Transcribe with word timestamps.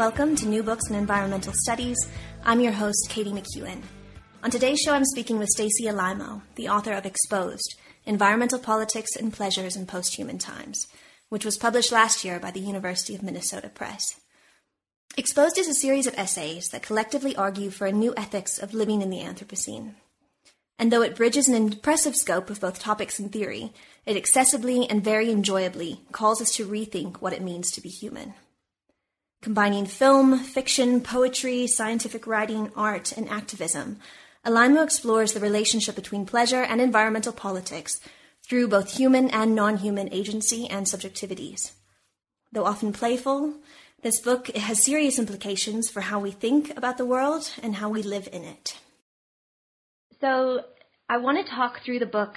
Welcome 0.00 0.34
to 0.36 0.46
New 0.46 0.62
Books 0.62 0.88
in 0.88 0.96
Environmental 0.96 1.52
Studies. 1.54 1.98
I'm 2.42 2.62
your 2.62 2.72
host, 2.72 3.08
Katie 3.10 3.32
McEwen. 3.32 3.82
On 4.42 4.50
today's 4.50 4.80
show, 4.80 4.94
I'm 4.94 5.04
speaking 5.04 5.38
with 5.38 5.50
Stacy 5.50 5.84
Alaimo, 5.84 6.40
the 6.54 6.70
author 6.70 6.94
of 6.94 7.04
Exposed 7.04 7.74
Environmental 8.06 8.58
Politics 8.58 9.14
and 9.14 9.30
Pleasures 9.30 9.76
in 9.76 9.84
Posthuman 9.84 10.40
Times, 10.40 10.86
which 11.28 11.44
was 11.44 11.58
published 11.58 11.92
last 11.92 12.24
year 12.24 12.40
by 12.40 12.50
the 12.50 12.60
University 12.60 13.14
of 13.14 13.22
Minnesota 13.22 13.68
Press. 13.68 14.18
Exposed 15.18 15.58
is 15.58 15.68
a 15.68 15.74
series 15.74 16.06
of 16.06 16.14
essays 16.16 16.68
that 16.68 16.82
collectively 16.82 17.36
argue 17.36 17.68
for 17.68 17.86
a 17.86 17.92
new 17.92 18.14
ethics 18.16 18.58
of 18.58 18.72
living 18.72 19.02
in 19.02 19.10
the 19.10 19.20
Anthropocene. 19.20 19.96
And 20.78 20.90
though 20.90 21.02
it 21.02 21.14
bridges 21.14 21.46
an 21.46 21.54
impressive 21.54 22.16
scope 22.16 22.48
of 22.48 22.62
both 22.62 22.80
topics 22.80 23.18
and 23.18 23.30
theory, 23.30 23.74
it 24.06 24.16
accessibly 24.16 24.86
and 24.88 25.04
very 25.04 25.30
enjoyably 25.30 26.00
calls 26.10 26.40
us 26.40 26.52
to 26.52 26.66
rethink 26.66 27.18
what 27.18 27.34
it 27.34 27.42
means 27.42 27.70
to 27.72 27.82
be 27.82 27.90
human. 27.90 28.32
Combining 29.42 29.86
film, 29.86 30.38
fiction, 30.38 31.00
poetry, 31.00 31.66
scientific 31.66 32.26
writing, 32.26 32.70
art, 32.76 33.12
and 33.12 33.26
activism, 33.30 33.98
Alaimo 34.44 34.84
explores 34.84 35.32
the 35.32 35.40
relationship 35.40 35.94
between 35.94 36.26
pleasure 36.26 36.62
and 36.62 36.78
environmental 36.78 37.32
politics 37.32 38.00
through 38.42 38.68
both 38.68 38.98
human 38.98 39.30
and 39.30 39.54
non 39.54 39.78
human 39.78 40.12
agency 40.12 40.68
and 40.68 40.84
subjectivities. 40.84 41.72
Though 42.52 42.66
often 42.66 42.92
playful, 42.92 43.54
this 44.02 44.20
book 44.20 44.48
has 44.48 44.82
serious 44.82 45.18
implications 45.18 45.88
for 45.88 46.02
how 46.02 46.18
we 46.18 46.32
think 46.32 46.76
about 46.76 46.98
the 46.98 47.06
world 47.06 47.50
and 47.62 47.76
how 47.76 47.88
we 47.88 48.02
live 48.02 48.28
in 48.30 48.44
it. 48.44 48.78
So, 50.20 50.64
I 51.08 51.16
want 51.16 51.38
to 51.38 51.50
talk 51.50 51.82
through 51.82 52.00
the 52.00 52.06
book 52.06 52.34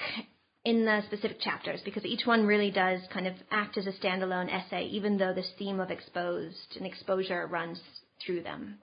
in 0.66 0.86
the 0.86 1.02
specific 1.08 1.42
chapters 1.42 1.82
because 1.84 2.06
each 2.06 2.26
one 2.26 2.46
really 2.46 2.72
does 2.72 3.02
kind 3.12 3.28
of 3.28 3.34
act 3.52 3.78
as 3.78 3.86
a 3.86 3.92
standalone 3.92 4.54
essay, 4.54 4.86
even 4.86 5.18
though 5.18 5.34
this 5.34 5.52
theme 5.60 5.80
of 5.80 5.92
exposed 5.92 6.78
and 6.78 6.86
exposure 6.86 7.48
runs 7.48 7.80
through 8.26 8.44
them. 8.44 8.78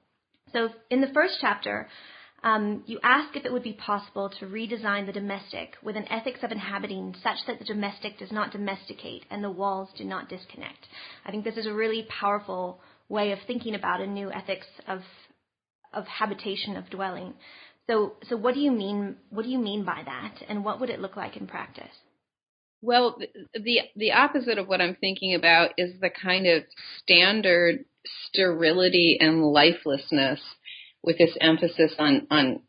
So, 0.53 0.69
in 0.91 1.01
the 1.01 1.13
first 1.15 1.39
chapter, 1.41 1.89
um, 2.43 2.83
you 2.87 2.99
ask 3.03 3.37
if 3.37 3.45
it 3.45 3.53
would 3.53 3.63
be 3.63 3.75
possible 3.75 4.31
to 4.41 4.47
redesign 4.47 5.07
the 5.07 5.13
domestic 5.13 5.75
with 5.83 5.97
an 5.97 6.11
ethics 6.11 6.41
of 6.43 6.51
inhabiting 6.51 7.15
such 7.23 7.37
that 7.47 7.59
the 7.59 7.65
domestic 7.65 8.19
does 8.19 8.33
not 8.33 8.53
domesticate 8.53 9.25
and 9.31 9.45
the 9.45 9.51
walls 9.51 9.91
do 9.97 10.05
not 10.05 10.29
disconnect. 10.29 10.87
I 11.25 11.31
think 11.31 11.45
this 11.45 11.57
is 11.57 11.67
a 11.67 11.73
really 11.73 12.07
powerful 12.21 12.81
way 13.09 13.33
of 13.33 13.39
thinking 13.47 13.75
about 13.75 14.01
a 14.01 14.07
new 14.07 14.31
ethics 14.33 14.67
of 14.87 15.01
of 15.93 16.07
habitation 16.07 16.77
of 16.77 16.89
dwelling. 16.89 17.35
So, 17.91 18.13
so 18.29 18.37
what 18.37 18.55
do 18.55 18.61
you 18.61 18.71
mean? 18.71 19.17
What 19.31 19.43
do 19.43 19.49
you 19.49 19.59
mean 19.59 19.85
by 19.85 20.03
that, 20.05 20.35
and 20.49 20.65
what 20.65 20.79
would 20.79 20.91
it 20.91 21.01
look 21.01 21.17
like 21.17 21.37
in 21.37 21.49
practice? 21.49 21.91
Well, 22.83 23.19
the 23.53 23.81
the 23.97 24.13
opposite 24.13 24.59
of 24.59 24.69
what 24.69 24.81
I'm 24.81 24.95
thinking 24.95 25.35
about 25.35 25.73
is 25.77 26.01
the 26.01 26.11
kind 26.11 26.47
of 26.47 26.63
standard 27.03 27.85
sterility 28.29 29.19
and 29.21 29.43
lifelessness, 29.43 30.39
with 31.03 31.19
this 31.19 31.37
emphasis 31.41 31.93
on 31.99 32.29
on 32.31 32.61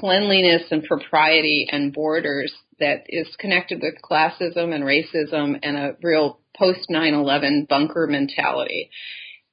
cleanliness 0.00 0.62
and 0.70 0.82
propriety 0.82 1.68
and 1.70 1.92
borders 1.92 2.54
that 2.80 3.04
is 3.08 3.28
connected 3.38 3.82
with 3.82 3.94
classism 4.02 4.74
and 4.74 4.82
racism 4.82 5.58
and 5.62 5.76
a 5.76 5.96
real 6.02 6.40
post 6.56 6.88
9/11 6.88 7.68
bunker 7.68 8.06
mentality. 8.06 8.88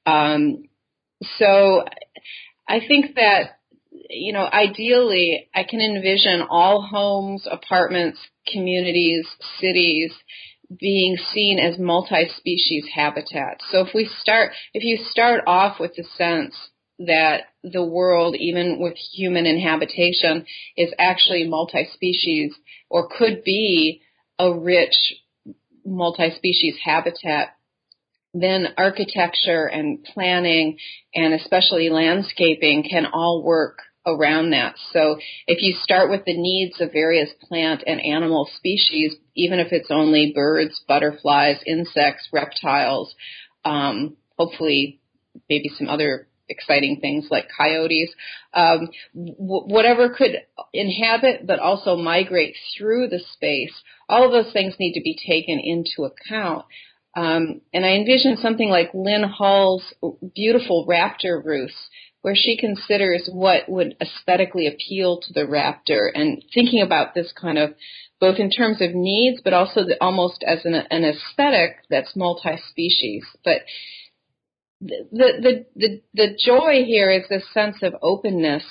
Um, 0.06 0.64
so, 1.38 1.84
I 2.66 2.80
think 2.80 3.16
that 3.16 3.58
you 4.10 4.32
know, 4.32 4.48
ideally, 4.52 5.48
I 5.54 5.64
can 5.64 5.80
envision 5.80 6.42
all 6.48 6.82
homes, 6.82 7.46
apartments, 7.50 8.18
communities, 8.50 9.26
cities 9.60 10.12
being 10.78 11.16
seen 11.32 11.58
as 11.58 11.78
multi-species 11.78 12.86
habitats. 12.94 13.64
So 13.70 13.86
if 13.86 13.94
we 13.94 14.08
start, 14.20 14.52
if 14.72 14.82
you 14.82 15.04
start 15.10 15.44
off 15.46 15.78
with 15.78 15.94
the 15.94 16.04
sense 16.16 16.54
that 16.98 17.42
the 17.62 17.84
world, 17.84 18.36
even 18.38 18.78
with 18.80 18.96
human 18.96 19.46
inhabitation, 19.46 20.46
is 20.76 20.92
actually 20.98 21.46
multi-species 21.46 22.54
or 22.88 23.08
could 23.08 23.44
be 23.44 24.00
a 24.38 24.52
rich 24.52 25.14
multi-species 25.84 26.76
habitat, 26.82 27.56
then 28.32 28.68
architecture 28.76 29.66
and 29.66 30.02
planning 30.02 30.78
and 31.14 31.34
especially 31.34 31.88
landscaping 31.88 32.84
can 32.88 33.06
all 33.06 33.42
work 33.44 33.78
around 34.06 34.50
that. 34.50 34.74
So 34.92 35.18
if 35.46 35.62
you 35.62 35.74
start 35.82 36.10
with 36.10 36.24
the 36.24 36.36
needs 36.36 36.80
of 36.80 36.92
various 36.92 37.30
plant 37.48 37.82
and 37.86 38.00
animal 38.00 38.48
species, 38.56 39.14
even 39.34 39.58
if 39.58 39.68
it's 39.72 39.90
only 39.90 40.32
birds, 40.34 40.80
butterflies, 40.86 41.56
insects, 41.66 42.28
reptiles, 42.32 43.14
um, 43.64 44.16
hopefully 44.38 45.00
maybe 45.48 45.70
some 45.76 45.88
other 45.88 46.28
exciting 46.48 46.98
things 47.00 47.28
like 47.30 47.48
coyotes, 47.56 48.10
um, 48.52 48.88
w- 49.14 49.66
whatever 49.66 50.10
could 50.10 50.42
inhabit 50.72 51.46
but 51.46 51.58
also 51.58 51.96
migrate 51.96 52.54
through 52.76 53.08
the 53.08 53.20
space, 53.32 53.72
all 54.08 54.26
of 54.26 54.32
those 54.32 54.52
things 54.52 54.74
need 54.78 54.92
to 54.92 55.00
be 55.02 55.16
taken 55.26 55.58
into 55.58 56.04
account. 56.04 56.66
Um, 57.16 57.60
and 57.72 57.86
I 57.86 57.90
envision 57.90 58.36
something 58.36 58.68
like 58.68 58.90
Lynne 58.92 59.22
Hull's 59.22 59.84
beautiful 60.34 60.86
raptor 60.86 61.42
roosts 61.42 61.88
where 62.24 62.34
she 62.34 62.56
considers 62.56 63.28
what 63.30 63.68
would 63.68 63.94
aesthetically 64.00 64.66
appeal 64.66 65.20
to 65.20 65.30
the 65.34 65.42
raptor 65.42 66.08
and 66.14 66.42
thinking 66.54 66.80
about 66.80 67.12
this 67.12 67.30
kind 67.38 67.58
of 67.58 67.74
both 68.18 68.38
in 68.38 68.50
terms 68.50 68.80
of 68.80 68.94
needs, 68.94 69.42
but 69.44 69.52
also 69.52 69.84
the, 69.84 70.02
almost 70.02 70.42
as 70.42 70.64
an, 70.64 70.72
an 70.72 71.04
aesthetic 71.04 71.76
that's 71.90 72.16
multi-species. 72.16 73.26
But 73.44 73.58
the, 74.80 75.04
the, 75.12 75.66
the, 75.76 76.00
the 76.14 76.38
joy 76.42 76.84
here 76.86 77.10
is 77.10 77.28
this 77.28 77.44
sense 77.52 77.76
of 77.82 77.94
openness 78.00 78.64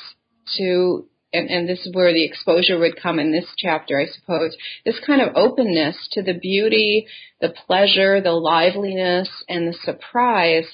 to 0.57 1.05
and, 1.31 1.47
and, 1.49 1.69
this 1.69 1.85
is 1.85 1.93
where 1.93 2.13
the 2.13 2.25
exposure 2.25 2.79
would 2.79 3.01
come 3.01 3.17
in 3.17 3.31
this 3.31 3.47
chapter, 3.57 3.99
I 3.99 4.05
suppose, 4.05 4.55
this 4.85 4.99
kind 5.05 5.19
of 5.19 5.35
openness 5.35 6.07
to 6.13 6.21
the 6.21 6.33
beauty, 6.33 7.07
the 7.41 7.53
pleasure, 7.67 8.21
the 8.21 8.31
liveliness, 8.31 9.29
and 9.49 9.67
the 9.67 9.77
surprise 9.83 10.65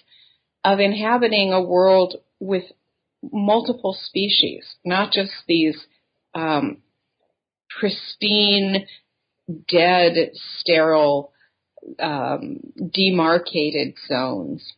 of 0.66 0.79
inhabiting 0.79 1.53
a 1.53 1.62
world 1.62 2.18
with 2.39 2.63
multiple 3.31 3.97
species, 4.05 4.66
not 4.85 5.11
just 5.11 5.31
these 5.47 5.77
um, 6.33 6.77
pristine, 7.79 8.85
dead, 9.67 10.31
sterile, 10.59 11.31
um, 12.00 12.59
demarcated 12.94 13.95
zones. 14.07 14.73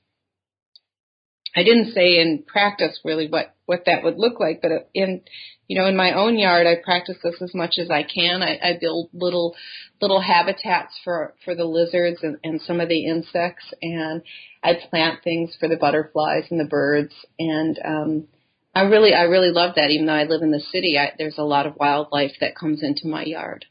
I 1.56 1.64
didn't 1.64 1.94
say 1.94 2.20
in 2.20 2.44
practice 2.48 3.00
really 3.04 3.28
what, 3.28 3.56
what 3.72 3.86
that 3.86 4.04
would 4.04 4.18
look 4.18 4.38
like, 4.38 4.62
but 4.62 4.90
in, 4.94 5.22
you 5.70 5.80
know, 5.80 5.88
in 5.88 5.96
my 5.96 6.12
own 6.12 6.38
yard, 6.38 6.68
I 6.68 6.76
practice 6.84 7.16
this 7.24 7.42
as 7.42 7.56
much 7.56 7.76
as 7.78 7.90
I 7.90 8.04
can. 8.04 8.44
I, 8.44 8.60
I 8.62 8.78
build 8.82 9.08
little, 9.14 9.56
little 10.02 10.20
habitats 10.20 11.00
for, 11.06 11.34
for 11.46 11.56
the 11.56 11.64
lizards 11.64 12.20
and, 12.22 12.36
and 12.44 12.60
some 12.60 12.82
of 12.82 12.90
the 12.90 13.06
insects, 13.06 13.64
and 13.82 14.24
I 14.62 14.74
plant 14.90 15.24
things 15.24 15.56
for 15.58 15.70
the 15.70 15.78
butterflies 15.78 16.44
and 16.50 16.60
the 16.60 16.66
birds, 16.66 17.14
and 17.40 17.80
um, 17.86 18.28
I 18.76 18.82
really, 18.82 19.14
I 19.14 19.24
really 19.24 19.52
love 19.52 19.76
that. 19.78 19.90
Even 19.90 20.06
though 20.06 20.14
I 20.14 20.26
live 20.26 20.42
in 20.42 20.52
the 20.52 20.60
city, 20.60 20.98
I, 21.00 21.14
there's 21.18 21.38
a 21.38 21.44
lot 21.44 21.66
of 21.66 21.78
wildlife 21.78 22.34
that 22.42 22.58
comes 22.58 22.84
into 22.84 23.08
my 23.08 23.24
yard. 23.24 23.68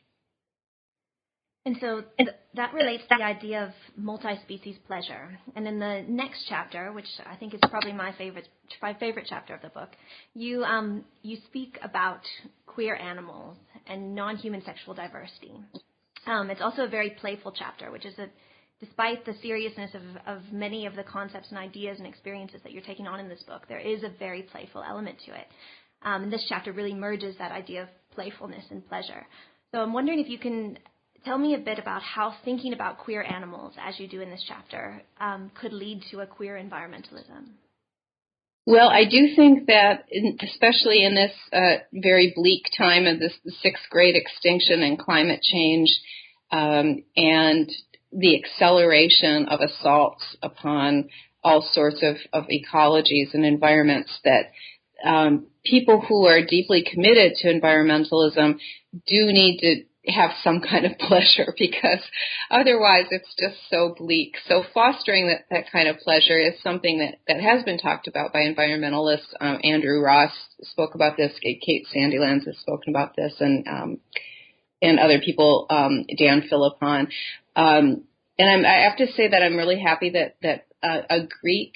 And 1.66 1.76
so 1.78 2.02
th- 2.18 2.30
that 2.54 2.72
relates 2.72 3.02
to 3.08 3.16
the 3.18 3.24
idea 3.24 3.64
of 3.64 3.70
multi-species 3.96 4.76
pleasure. 4.86 5.38
And 5.54 5.68
in 5.68 5.78
the 5.78 6.04
next 6.08 6.46
chapter, 6.48 6.90
which 6.92 7.08
I 7.26 7.36
think 7.36 7.52
is 7.52 7.60
probably 7.68 7.92
my 7.92 8.12
favorite, 8.16 8.48
my 8.80 8.94
favorite 8.94 9.26
chapter 9.28 9.54
of 9.54 9.60
the 9.60 9.68
book, 9.68 9.90
you 10.34 10.64
um, 10.64 11.04
you 11.22 11.36
speak 11.48 11.78
about 11.82 12.20
queer 12.66 12.96
animals 12.96 13.58
and 13.86 14.14
non-human 14.14 14.64
sexual 14.64 14.94
diversity. 14.94 15.52
Um, 16.26 16.50
it's 16.50 16.62
also 16.62 16.84
a 16.84 16.88
very 16.88 17.10
playful 17.10 17.52
chapter, 17.52 17.90
which 17.90 18.06
is 18.06 18.16
that 18.16 18.30
despite 18.78 19.26
the 19.26 19.34
seriousness 19.42 19.90
of, 19.94 20.02
of 20.26 20.42
many 20.52 20.86
of 20.86 20.96
the 20.96 21.02
concepts 21.02 21.48
and 21.50 21.58
ideas 21.58 21.98
and 21.98 22.06
experiences 22.06 22.60
that 22.62 22.72
you're 22.72 22.82
taking 22.82 23.06
on 23.06 23.20
in 23.20 23.28
this 23.28 23.42
book, 23.42 23.68
there 23.68 23.78
is 23.78 24.02
a 24.02 24.08
very 24.18 24.42
playful 24.42 24.82
element 24.82 25.18
to 25.26 25.32
it. 25.32 25.46
Um, 26.02 26.22
and 26.24 26.32
this 26.32 26.46
chapter 26.48 26.72
really 26.72 26.94
merges 26.94 27.36
that 27.38 27.52
idea 27.52 27.82
of 27.82 27.88
playfulness 28.14 28.64
and 28.70 28.86
pleasure. 28.88 29.26
So 29.72 29.80
I'm 29.80 29.92
wondering 29.92 30.18
if 30.18 30.28
you 30.28 30.38
can 30.38 30.78
tell 31.24 31.38
me 31.38 31.54
a 31.54 31.58
bit 31.58 31.78
about 31.78 32.02
how 32.02 32.34
thinking 32.44 32.72
about 32.72 32.98
queer 32.98 33.22
animals, 33.22 33.74
as 33.80 33.98
you 33.98 34.08
do 34.08 34.20
in 34.20 34.30
this 34.30 34.44
chapter, 34.46 35.02
um, 35.20 35.50
could 35.60 35.72
lead 35.72 36.02
to 36.10 36.20
a 36.20 36.26
queer 36.26 36.54
environmentalism. 36.54 37.52
Well, 38.66 38.88
I 38.88 39.04
do 39.04 39.34
think 39.34 39.66
that, 39.66 40.04
in, 40.10 40.36
especially 40.42 41.04
in 41.04 41.14
this 41.14 41.32
uh, 41.52 41.82
very 41.92 42.32
bleak 42.36 42.66
time 42.76 43.06
of 43.06 43.18
this 43.18 43.32
sixth 43.62 43.84
great 43.90 44.16
extinction 44.16 44.82
and 44.82 44.98
climate 44.98 45.40
change, 45.42 45.88
um, 46.52 47.02
and 47.16 47.70
the 48.12 48.42
acceleration 48.42 49.46
of 49.46 49.60
assaults 49.60 50.36
upon 50.42 51.08
all 51.42 51.68
sorts 51.72 52.02
of, 52.02 52.16
of 52.32 52.44
ecologies 52.48 53.32
and 53.32 53.44
environments, 53.44 54.18
that 54.24 54.50
um, 55.04 55.46
people 55.64 56.00
who 56.00 56.26
are 56.26 56.44
deeply 56.44 56.84
committed 56.92 57.32
to 57.36 57.48
environmentalism 57.48 58.58
do 59.06 59.32
need 59.32 59.58
to 59.60 59.89
have 60.06 60.30
some 60.42 60.60
kind 60.60 60.86
of 60.86 60.92
pleasure 60.98 61.54
because 61.58 62.00
otherwise 62.50 63.06
it's 63.10 63.34
just 63.38 63.56
so 63.68 63.94
bleak. 63.96 64.36
So 64.46 64.64
fostering 64.72 65.28
that, 65.28 65.44
that 65.50 65.70
kind 65.70 65.88
of 65.88 65.98
pleasure 65.98 66.38
is 66.38 66.54
something 66.62 66.98
that, 66.98 67.18
that 67.28 67.42
has 67.42 67.62
been 67.64 67.78
talked 67.78 68.08
about 68.08 68.32
by 68.32 68.40
environmentalists. 68.40 69.34
Um, 69.40 69.58
Andrew 69.62 70.00
Ross 70.00 70.32
spoke 70.62 70.94
about 70.94 71.16
this. 71.16 71.32
Kate 71.42 71.86
Sandilands 71.94 72.46
has 72.46 72.58
spoken 72.58 72.94
about 72.94 73.14
this 73.16 73.34
and, 73.40 73.66
um, 73.68 73.98
and 74.82 74.98
other 74.98 75.20
people, 75.24 75.66
um, 75.68 76.04
Dan 76.16 76.44
Philippon. 76.48 77.08
Um, 77.54 78.04
and 78.38 78.50
I'm, 78.50 78.64
I 78.64 78.84
have 78.88 78.96
to 78.98 79.12
say 79.12 79.28
that 79.28 79.42
I'm 79.42 79.56
really 79.56 79.78
happy 79.78 80.10
that, 80.10 80.36
that 80.42 80.66
uh, 80.82 81.02
a 81.10 81.18
Greek 81.42 81.74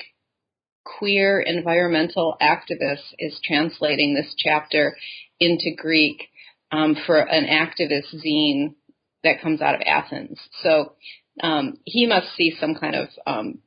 queer 0.85 1.41
environmental 1.41 2.37
activist 2.41 3.03
is 3.19 3.39
translating 3.45 4.15
this 4.15 4.35
chapter 4.39 4.97
into 5.41 5.75
Greek 5.77 6.29
um, 6.71 6.97
for 7.07 7.19
an 7.19 7.47
activist 7.47 8.15
zine 8.15 8.75
that 9.23 9.41
comes 9.41 9.61
out 9.61 9.75
of 9.75 9.81
Athens. 9.87 10.39
So 10.63 10.95
um, 11.43 11.79
he 11.85 12.07
must 12.07 12.35
see 12.37 12.55
some 12.59 12.75
kind 12.75 12.95
of 12.95 13.09
um, 13.27 13.59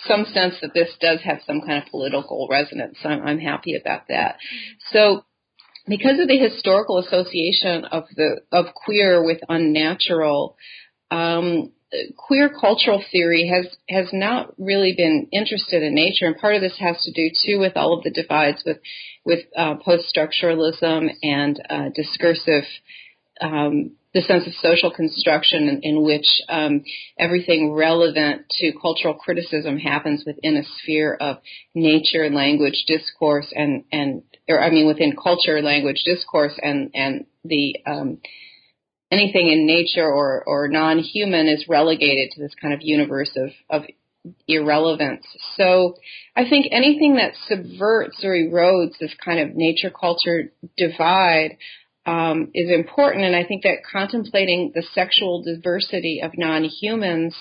some 0.00 0.24
sense 0.24 0.56
that 0.60 0.74
this 0.74 0.90
does 1.00 1.20
have 1.22 1.40
some 1.46 1.60
kind 1.60 1.82
of 1.82 1.90
political 1.90 2.48
resonance. 2.50 2.98
So 3.02 3.08
I'm, 3.08 3.22
I'm 3.22 3.38
happy 3.38 3.76
about 3.76 4.08
that. 4.08 4.36
So 4.90 5.24
because 5.86 6.18
of 6.20 6.28
the 6.28 6.38
historical 6.38 6.98
association 6.98 7.84
of 7.86 8.04
the 8.16 8.40
of 8.50 8.66
queer 8.74 9.24
with 9.24 9.38
unnatural, 9.48 10.56
um, 11.10 11.72
queer 12.16 12.48
cultural 12.48 13.02
theory 13.10 13.48
has 13.48 13.66
has 13.88 14.08
not 14.12 14.54
really 14.58 14.94
been 14.96 15.28
interested 15.32 15.82
in 15.82 15.94
nature, 15.94 16.26
and 16.26 16.36
part 16.36 16.54
of 16.54 16.62
this 16.62 16.78
has 16.78 17.02
to 17.02 17.12
do 17.12 17.30
too 17.44 17.58
with 17.58 17.76
all 17.76 17.96
of 17.96 18.04
the 18.04 18.10
divides 18.10 18.62
with 18.64 18.78
with 19.24 19.40
uh, 19.56 19.74
post 19.76 20.04
structuralism 20.14 21.10
and 21.22 21.60
uh, 21.68 21.88
discursive. 21.94 22.64
Um, 23.40 23.92
the 24.14 24.20
sense 24.20 24.46
of 24.46 24.52
social 24.60 24.90
construction 24.90 25.68
in, 25.68 25.80
in 25.82 26.02
which 26.02 26.26
um, 26.50 26.84
everything 27.18 27.72
relevant 27.72 28.46
to 28.50 28.72
cultural 28.80 29.14
criticism 29.14 29.78
happens 29.78 30.22
within 30.26 30.56
a 30.56 30.64
sphere 30.64 31.14
of 31.14 31.38
nature, 31.74 32.28
language, 32.28 32.84
discourse, 32.86 33.50
and 33.54 33.84
and 33.90 34.22
or 34.48 34.60
I 34.60 34.70
mean 34.70 34.86
within 34.86 35.16
culture, 35.16 35.62
language, 35.62 36.02
discourse, 36.04 36.52
and 36.62 36.90
and 36.94 37.24
the 37.44 37.76
um, 37.86 38.18
anything 39.12 39.48
in 39.48 39.66
nature 39.66 40.06
or, 40.06 40.42
or 40.46 40.68
non-human 40.68 41.46
is 41.46 41.66
relegated 41.68 42.30
to 42.32 42.40
this 42.40 42.54
kind 42.60 42.72
of 42.72 42.80
universe 42.82 43.30
of, 43.36 43.50
of 43.68 43.82
irrelevance. 44.48 45.26
So 45.56 45.94
I 46.34 46.48
think 46.48 46.66
anything 46.70 47.16
that 47.16 47.34
subverts 47.46 48.24
or 48.24 48.30
erodes 48.30 48.98
this 48.98 49.14
kind 49.22 49.38
of 49.40 49.54
nature 49.54 49.90
culture 49.90 50.52
divide 50.76 51.58
um, 52.06 52.50
is 52.54 52.70
important. 52.70 53.24
And 53.24 53.36
I 53.36 53.44
think 53.44 53.62
that 53.64 53.84
contemplating 53.90 54.72
the 54.74 54.82
sexual 54.94 55.42
diversity 55.42 56.20
of 56.22 56.32
non-humans 56.36 57.34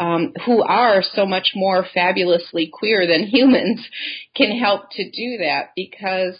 um, 0.00 0.32
who 0.46 0.62
are 0.62 1.02
so 1.02 1.26
much 1.26 1.52
more 1.54 1.84
fabulously 1.94 2.70
queer 2.72 3.06
than 3.06 3.26
humans 3.26 3.86
can 4.34 4.58
help 4.58 4.90
to 4.92 5.04
do 5.04 5.38
that 5.38 5.70
because 5.76 6.34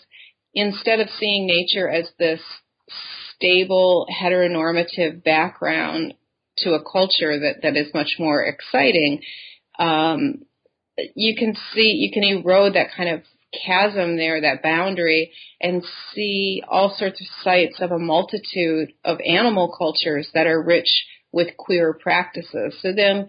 instead 0.54 1.00
of 1.00 1.08
seeing 1.18 1.46
nature 1.46 1.88
as 1.88 2.10
this 2.18 2.40
stable 3.38 4.06
heteronormative 4.10 5.22
background 5.22 6.14
to 6.58 6.74
a 6.74 6.82
culture 6.82 7.38
that, 7.38 7.62
that 7.62 7.76
is 7.76 7.94
much 7.94 8.16
more 8.18 8.44
exciting, 8.44 9.22
um, 9.78 10.42
you 11.14 11.36
can 11.36 11.54
see, 11.72 11.92
you 11.92 12.10
can 12.12 12.24
erode 12.24 12.74
that 12.74 12.88
kind 12.96 13.08
of 13.08 13.22
chasm 13.64 14.16
there, 14.16 14.40
that 14.40 14.62
boundary, 14.62 15.32
and 15.60 15.84
see 16.14 16.62
all 16.68 16.94
sorts 16.98 17.20
of 17.20 17.26
sites 17.42 17.80
of 17.80 17.92
a 17.92 17.98
multitude 17.98 18.92
of 19.04 19.18
animal 19.24 19.74
cultures 19.76 20.28
that 20.34 20.46
are 20.46 20.62
rich 20.62 21.04
with 21.32 21.56
queer 21.56 21.94
practices. 21.94 22.74
So 22.82 22.92
then 22.94 23.28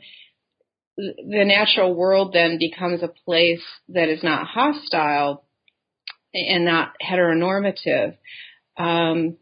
the 0.97 1.45
natural 1.45 1.93
world 1.93 2.33
then 2.33 2.57
becomes 2.57 3.03
a 3.03 3.13
place 3.25 3.63
that 3.89 4.09
is 4.09 4.23
not 4.23 4.47
hostile 4.47 5.45
and 6.33 6.65
not 6.65 6.93
heteronormative. 7.01 8.17
Um, 8.77 9.37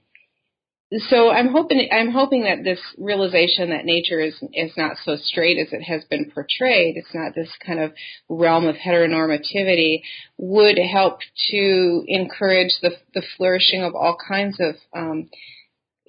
so 1.09 1.29
I'm 1.29 1.49
hoping 1.49 1.89
I'm 1.91 2.11
hoping 2.11 2.43
that 2.43 2.63
this 2.63 2.79
realization 2.97 3.71
that 3.71 3.83
nature 3.83 4.21
is 4.21 4.35
is 4.53 4.71
not 4.77 4.95
so 5.03 5.17
straight 5.17 5.57
as 5.57 5.73
it 5.73 5.81
has 5.81 6.05
been 6.05 6.31
portrayed. 6.31 6.95
It's 6.95 7.13
not 7.13 7.35
this 7.35 7.51
kind 7.65 7.79
of 7.79 7.91
realm 8.29 8.65
of 8.67 8.75
heteronormativity 8.75 10.01
would 10.37 10.77
help 10.77 11.19
to 11.51 12.03
encourage 12.07 12.71
the 12.81 12.91
the 13.13 13.23
flourishing 13.35 13.83
of 13.83 13.95
all 13.95 14.15
kinds 14.27 14.59
of 14.61 14.75
um, 14.95 15.29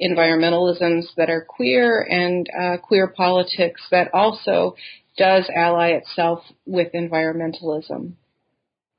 environmentalisms 0.00 1.06
that 1.16 1.28
are 1.28 1.44
queer 1.44 2.00
and 2.00 2.48
uh, 2.56 2.76
queer 2.76 3.08
politics 3.08 3.82
that 3.90 4.14
also 4.14 4.76
does 5.16 5.50
ally 5.52 5.88
itself 5.88 6.44
with 6.66 6.92
environmentalism. 6.92 8.12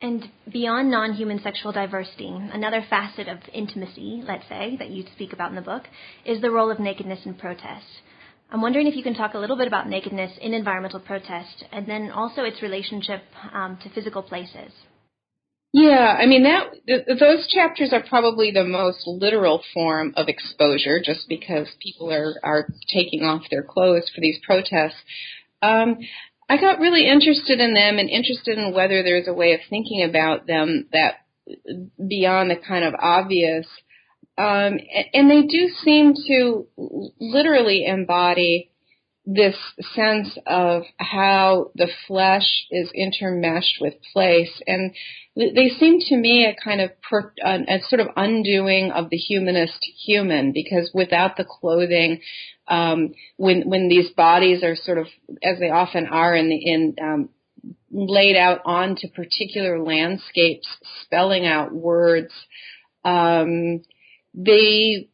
And 0.01 0.29
beyond 0.49 0.89
non 0.89 1.11
human 1.13 1.41
sexual 1.41 1.73
diversity, 1.73 2.29
another 2.29 2.85
facet 2.89 3.27
of 3.27 3.39
intimacy, 3.53 4.23
let's 4.25 4.47
say, 4.47 4.77
that 4.77 4.91
you 4.91 5.03
speak 5.13 5.33
about 5.33 5.49
in 5.49 5.55
the 5.55 5.61
book, 5.61 5.83
is 6.25 6.39
the 6.39 6.51
role 6.51 6.71
of 6.71 6.79
nakedness 6.79 7.25
in 7.25 7.33
protest. 7.33 7.85
I'm 8.49 8.61
wondering 8.61 8.87
if 8.87 8.95
you 8.95 9.03
can 9.03 9.13
talk 9.13 9.33
a 9.33 9.37
little 9.37 9.57
bit 9.57 9.67
about 9.67 9.89
nakedness 9.89 10.31
in 10.41 10.53
environmental 10.53 11.01
protest 11.01 11.65
and 11.73 11.85
then 11.85 12.11
also 12.11 12.43
its 12.43 12.61
relationship 12.61 13.23
um, 13.53 13.77
to 13.83 13.89
physical 13.89 14.23
places. 14.23 14.71
Yeah, 15.73 16.15
I 16.17 16.25
mean 16.25 16.43
that 16.43 16.71
th- 16.87 17.19
those 17.19 17.47
chapters 17.49 17.91
are 17.91 18.01
probably 18.01 18.51
the 18.51 18.63
most 18.63 19.05
literal 19.05 19.61
form 19.73 20.13
of 20.15 20.29
exposure, 20.29 21.01
just 21.03 21.27
because 21.27 21.67
people 21.83 22.09
are 22.09 22.35
are 22.41 22.69
taking 22.91 23.23
off 23.23 23.43
their 23.51 23.63
clothes 23.63 24.09
for 24.15 24.21
these 24.21 24.39
protests. 24.43 25.03
Um, 25.61 25.97
I 26.49 26.57
got 26.57 26.79
really 26.79 27.07
interested 27.07 27.59
in 27.59 27.73
them 27.75 27.99
and 27.99 28.09
interested 28.09 28.57
in 28.57 28.73
whether 28.73 29.03
there's 29.03 29.27
a 29.27 29.33
way 29.33 29.53
of 29.53 29.59
thinking 29.69 30.03
about 30.03 30.47
them 30.47 30.87
that 30.91 31.19
beyond 32.05 32.49
the 32.49 32.55
kind 32.55 32.83
of 32.83 32.95
obvious. 32.97 33.67
Um, 34.37 34.79
and 35.13 35.29
they 35.29 35.43
do 35.43 35.69
seem 35.83 36.13
to 36.27 36.67
literally 37.19 37.85
embody 37.85 38.71
this 39.25 39.55
sense 39.95 40.37
of 40.45 40.83
how 40.97 41.71
the 41.75 41.89
flesh 42.07 42.65
is 42.71 42.91
intermeshed 42.97 43.79
with 43.79 43.93
place. 44.13 44.61
And 44.65 44.93
they 45.35 45.69
seem 45.79 45.99
to 45.99 46.17
me 46.17 46.45
a 46.45 46.55
kind 46.61 46.81
of 46.81 46.91
per, 47.01 47.31
a, 47.43 47.59
a 47.67 47.79
sort 47.87 47.99
of 47.99 48.07
undoing 48.15 48.91
of 48.91 49.09
the 49.09 49.17
humanist 49.17 49.85
human 50.03 50.51
because 50.51 50.89
without 50.93 51.37
the 51.37 51.45
clothing, 51.45 52.21
um, 52.67 53.13
when 53.37 53.69
when 53.69 53.89
these 53.89 54.09
bodies 54.11 54.63
are 54.63 54.75
sort 54.75 54.97
of 54.97 55.07
as 55.43 55.59
they 55.59 55.69
often 55.69 56.07
are 56.07 56.35
in 56.35 56.49
the 56.49 56.55
in 56.55 56.95
um, 57.01 57.29
laid 57.91 58.35
out 58.35 58.61
onto 58.65 59.09
particular 59.09 59.79
landscapes, 59.81 60.67
spelling 61.03 61.45
out 61.45 61.73
words. 61.73 62.33
Um, 63.03 63.81
they 64.33 65.09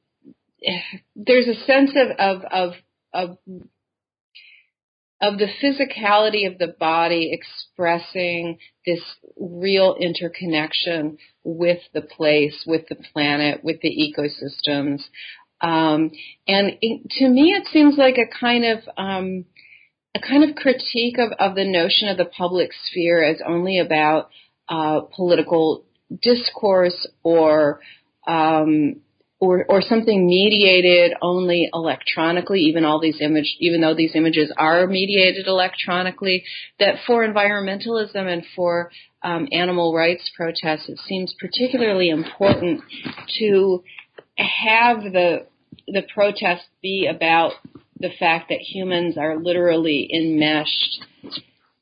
there's 1.15 1.47
a 1.47 1.65
sense 1.65 1.91
of 1.95 2.11
of 2.17 2.43
of 2.51 2.73
of 3.13 3.37
of 5.21 5.37
the 5.37 5.47
physicality 5.61 6.51
of 6.51 6.57
the 6.57 6.75
body 6.79 7.31
expressing 7.31 8.57
this 8.85 8.99
real 9.37 9.95
interconnection 9.99 11.17
with 11.43 11.79
the 11.93 12.01
place, 12.01 12.63
with 12.67 12.87
the 12.89 12.97
planet, 13.13 13.63
with 13.63 13.79
the 13.81 13.89
ecosystems. 13.89 15.01
Um, 15.61 16.11
and 16.47 16.77
it, 16.81 17.09
to 17.19 17.29
me, 17.29 17.53
it 17.53 17.67
seems 17.71 17.97
like 17.97 18.17
a 18.17 18.39
kind 18.39 18.65
of 18.65 18.79
um, 18.97 19.45
a 20.15 20.19
kind 20.19 20.49
of 20.49 20.55
critique 20.55 21.17
of, 21.17 21.31
of 21.39 21.55
the 21.55 21.65
notion 21.65 22.07
of 22.07 22.17
the 22.17 22.25
public 22.25 22.71
sphere 22.85 23.23
as 23.23 23.41
only 23.45 23.79
about 23.79 24.29
uh, 24.69 25.01
political 25.15 25.85
discourse 26.21 27.07
or 27.23 27.79
um, 28.27 29.01
or, 29.39 29.65
or 29.67 29.81
something 29.81 30.27
mediated 30.27 31.13
only 31.21 31.69
electronically, 31.73 32.61
even 32.61 32.85
all 32.85 33.01
these 33.01 33.19
image, 33.19 33.57
even 33.59 33.81
though 33.81 33.93
these 33.95 34.15
images 34.15 34.51
are 34.57 34.87
mediated 34.87 35.47
electronically, 35.47 36.43
that 36.79 36.95
for 37.05 37.27
environmentalism 37.27 38.31
and 38.31 38.43
for 38.55 38.91
um, 39.23 39.47
animal 39.51 39.93
rights 39.93 40.31
protests, 40.35 40.87
it 40.87 40.99
seems 41.05 41.35
particularly 41.39 42.09
important 42.09 42.81
to 43.39 43.83
have 44.37 45.01
the 45.01 45.45
the 45.87 46.03
protests 46.13 46.65
be 46.81 47.07
about 47.07 47.51
the 47.99 48.09
fact 48.19 48.49
that 48.49 48.59
humans 48.59 49.17
are 49.17 49.37
literally 49.37 50.09
enmeshed 50.11 51.03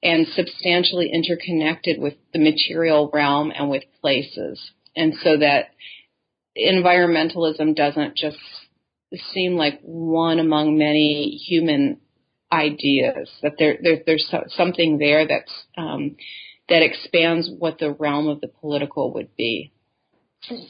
and 0.01 0.27
substantially 0.36 1.10
interconnected 1.13 2.00
with 2.00 2.15
the 2.33 2.39
material 2.39 3.10
realm 3.13 3.51
and 3.55 3.69
with 3.69 3.83
places. 4.01 4.60
And 4.95 5.13
so 5.24 5.38
that 5.38 5.69
environmentalism 6.57 7.75
doesn't 7.75 8.15
just 8.15 8.38
seem 9.33 9.55
like 9.55 9.79
one 9.81 10.39
among 10.39 10.77
many 10.77 11.41
human 11.48 12.00
ideas, 12.51 13.29
that 13.41 13.53
there, 13.57 13.77
there 13.81 14.01
there's 14.05 14.31
something 14.50 14.98
there 14.98 15.27
that's, 15.27 15.51
um, 15.77 16.15
that 16.69 16.83
expands 16.83 17.50
what 17.57 17.79
the 17.79 17.91
realm 17.93 18.27
of 18.27 18.41
the 18.41 18.48
political 18.48 19.13
would 19.13 19.36
be. 19.36 19.72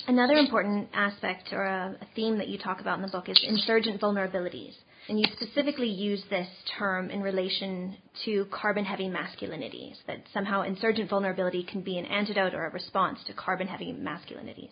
Another 0.08 0.36
important 0.36 0.90
aspect 0.94 1.50
or 1.52 1.64
a, 1.64 1.98
a, 2.00 2.08
theme 2.16 2.38
that 2.38 2.48
you 2.48 2.60
talk 2.60 2.80
about 2.80 3.00
in 3.00 3.02
the 3.02 3.12
book 3.12 3.28
is 3.28 3.44
insurgent 3.44 4.00
vulnerabilities. 4.00 4.74
And 5.10 5.20
you 5.20 5.26
specifically 5.34 5.90
use 5.90 6.24
this 6.30 6.48
term 6.78 7.10
in 7.10 7.22
relation 7.22 7.98
to 8.24 8.46
carbon 8.52 8.86
heavy 8.86 9.10
masculinities, 9.10 9.96
that 10.06 10.24
somehow 10.32 10.62
insurgent 10.62 11.10
vulnerability 11.10 11.64
can 11.64 11.82
be 11.82 11.98
an 11.98 12.06
antidote 12.06 12.54
or 12.54 12.68
a 12.68 12.72
response 12.72 13.20
to 13.26 13.34
carbon 13.34 13.68
heavy 13.68 13.94
masculinities. 13.94 14.70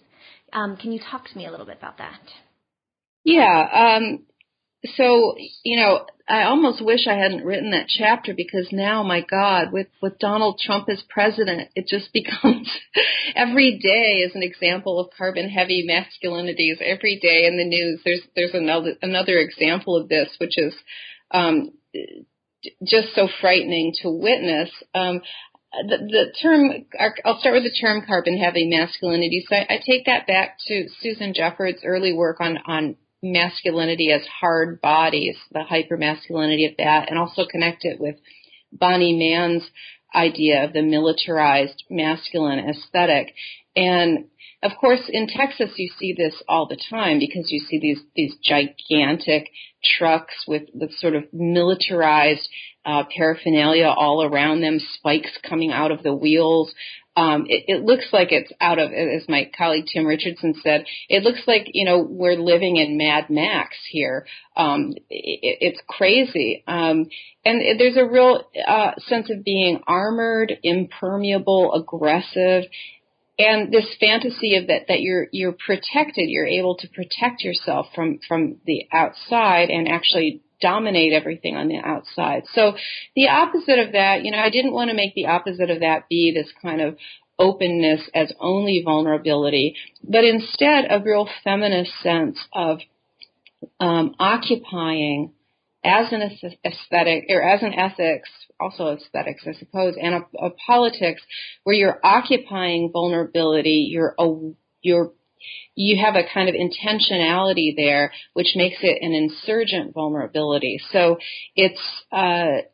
Um, 0.53 0.77
can 0.77 0.91
you 0.91 0.99
talk 0.99 1.27
to 1.27 1.37
me 1.37 1.45
a 1.45 1.51
little 1.51 1.65
bit 1.65 1.77
about 1.77 1.97
that? 1.97 2.19
Yeah. 3.23 3.97
Um, 3.99 4.25
so, 4.95 5.35
you 5.63 5.77
know, 5.77 6.05
I 6.27 6.43
almost 6.43 6.83
wish 6.83 7.07
I 7.07 7.13
hadn't 7.13 7.45
written 7.45 7.71
that 7.71 7.87
chapter 7.87 8.33
because 8.35 8.69
now, 8.71 9.03
my 9.03 9.21
God, 9.21 9.71
with, 9.71 9.87
with 10.01 10.17
Donald 10.17 10.59
Trump 10.63 10.89
as 10.89 11.03
president, 11.09 11.69
it 11.75 11.87
just 11.87 12.11
becomes 12.13 12.69
every 13.35 13.77
day 13.77 14.21
is 14.25 14.35
an 14.35 14.43
example 14.43 14.99
of 14.99 15.11
carbon 15.15 15.49
heavy 15.49 15.87
masculinities. 15.87 16.81
Every 16.81 17.19
day 17.19 17.45
in 17.45 17.57
the 17.57 17.65
news, 17.65 18.01
there's, 18.03 18.21
there's 18.35 18.53
another, 18.53 18.95
another 19.01 19.37
example 19.37 19.95
of 19.95 20.09
this, 20.09 20.29
which 20.39 20.57
is, 20.57 20.73
um, 21.31 21.71
just 22.83 23.13
so 23.15 23.27
frightening 23.39 23.93
to 24.01 24.09
witness. 24.09 24.69
Um, 24.93 25.21
the, 25.73 25.97
the 25.97 26.33
term, 26.41 26.85
I'll 27.23 27.39
start 27.39 27.55
with 27.55 27.63
the 27.63 27.79
term 27.79 28.03
carbon 28.05 28.37
heavy 28.37 28.67
masculinity. 28.67 29.45
So 29.47 29.55
I, 29.55 29.75
I 29.75 29.79
take 29.85 30.05
that 30.05 30.27
back 30.27 30.57
to 30.67 30.87
Susan 31.01 31.33
Jeffords' 31.33 31.83
early 31.85 32.13
work 32.13 32.41
on, 32.41 32.57
on 32.65 32.95
masculinity 33.23 34.11
as 34.11 34.25
hard 34.27 34.81
bodies, 34.81 35.35
the 35.51 35.59
hypermasculinity 35.59 36.69
of 36.69 36.77
that, 36.77 37.09
and 37.09 37.17
also 37.17 37.45
connect 37.49 37.85
it 37.85 37.99
with 37.99 38.15
Bonnie 38.71 39.17
Mann's 39.17 39.69
idea 40.13 40.65
of 40.65 40.73
the 40.73 40.81
militarized 40.81 41.83
masculine 41.89 42.59
aesthetic. 42.59 43.33
And 43.75 44.25
of 44.63 44.71
course, 44.79 45.09
in 45.09 45.27
Texas, 45.27 45.71
you 45.77 45.89
see 45.97 46.13
this 46.15 46.41
all 46.47 46.67
the 46.67 46.79
time 46.89 47.19
because 47.19 47.51
you 47.51 47.59
see 47.59 47.79
these 47.79 47.99
these 48.15 48.35
gigantic 48.43 49.49
trucks 49.83 50.43
with 50.47 50.63
with 50.73 50.91
sort 50.93 51.15
of 51.15 51.23
militarized 51.33 52.47
uh, 52.85 53.03
paraphernalia 53.15 53.85
all 53.85 54.23
around 54.23 54.61
them, 54.61 54.79
spikes 54.95 55.31
coming 55.47 55.71
out 55.71 55.91
of 55.91 56.03
the 56.03 56.13
wheels, 56.13 56.73
um, 57.15 57.45
it, 57.49 57.65
it 57.67 57.83
looks 57.83 58.07
like 58.13 58.31
it's 58.31 58.51
out 58.61 58.79
of, 58.79 58.91
as 58.91 59.27
my 59.27 59.51
colleague 59.57 59.85
Tim 59.91 60.05
Richardson 60.05 60.55
said, 60.63 60.85
it 61.09 61.23
looks 61.23 61.41
like, 61.45 61.67
you 61.73 61.83
know, 61.83 61.99
we're 61.99 62.37
living 62.37 62.77
in 62.77 62.97
Mad 62.97 63.29
Max 63.29 63.75
here. 63.89 64.25
Um, 64.55 64.93
it, 65.09 65.57
it's 65.59 65.81
crazy. 65.87 66.63
Um, 66.67 67.07
and 67.43 67.61
it, 67.61 67.77
there's 67.77 67.97
a 67.97 68.09
real 68.09 68.43
uh, 68.65 68.91
sense 69.07 69.29
of 69.29 69.43
being 69.43 69.81
armored, 69.87 70.53
impermeable, 70.63 71.73
aggressive, 71.73 72.63
and 73.39 73.71
this 73.71 73.85
fantasy 73.99 74.55
of 74.55 74.67
that 74.67 74.87
that 74.87 75.01
you're 75.01 75.27
you're 75.31 75.53
protected, 75.53 76.29
you're 76.29 76.47
able 76.47 76.75
to 76.77 76.87
protect 76.89 77.43
yourself 77.43 77.87
from 77.95 78.19
from 78.27 78.57
the 78.65 78.87
outside 78.91 79.69
and 79.69 79.87
actually 79.87 80.41
dominate 80.61 81.11
everything 81.11 81.55
on 81.55 81.67
the 81.67 81.77
outside. 81.77 82.43
So 82.53 82.75
the 83.15 83.29
opposite 83.29 83.79
of 83.79 83.93
that, 83.93 84.23
you 84.23 84.31
know, 84.31 84.37
I 84.37 84.49
didn't 84.49 84.73
want 84.73 84.89
to 84.91 84.95
make 84.95 85.15
the 85.15 85.25
opposite 85.25 85.69
of 85.69 85.79
that 85.79 86.07
be 86.07 86.31
this 86.31 86.51
kind 86.61 86.81
of 86.81 86.97
openness 87.39 88.01
as 88.13 88.31
only 88.39 88.83
vulnerability, 88.85 89.75
but 90.03 90.23
instead 90.23 90.85
a 90.89 91.01
real 91.03 91.27
feminist 91.43 91.91
sense 92.03 92.37
of 92.53 92.79
um, 93.79 94.15
occupying 94.19 95.33
as 95.83 96.11
an 96.11 96.21
aesthetic 96.65 97.25
or 97.29 97.41
as 97.41 97.63
an 97.63 97.73
ethics, 97.73 98.29
also 98.59 98.95
aesthetics, 98.95 99.43
I 99.47 99.53
suppose, 99.53 99.95
and 100.01 100.15
a, 100.15 100.45
a 100.45 100.51
politics 100.67 101.21
where 101.63 101.75
you're 101.75 101.99
occupying 102.03 102.91
vulnerability, 102.91 103.87
you're 103.89 104.13
a, 104.19 104.29
you're 104.81 105.11
you 105.73 106.03
have 106.03 106.15
a 106.15 106.23
kind 106.31 106.49
of 106.49 106.55
intentionality 106.55 107.75
there, 107.75 108.11
which 108.33 108.53
makes 108.55 108.77
it 108.83 109.01
an 109.01 109.13
insurgent 109.13 109.93
vulnerability. 109.93 110.79
So 110.91 111.17
it's, 111.55 111.81
uh, 112.11 112.67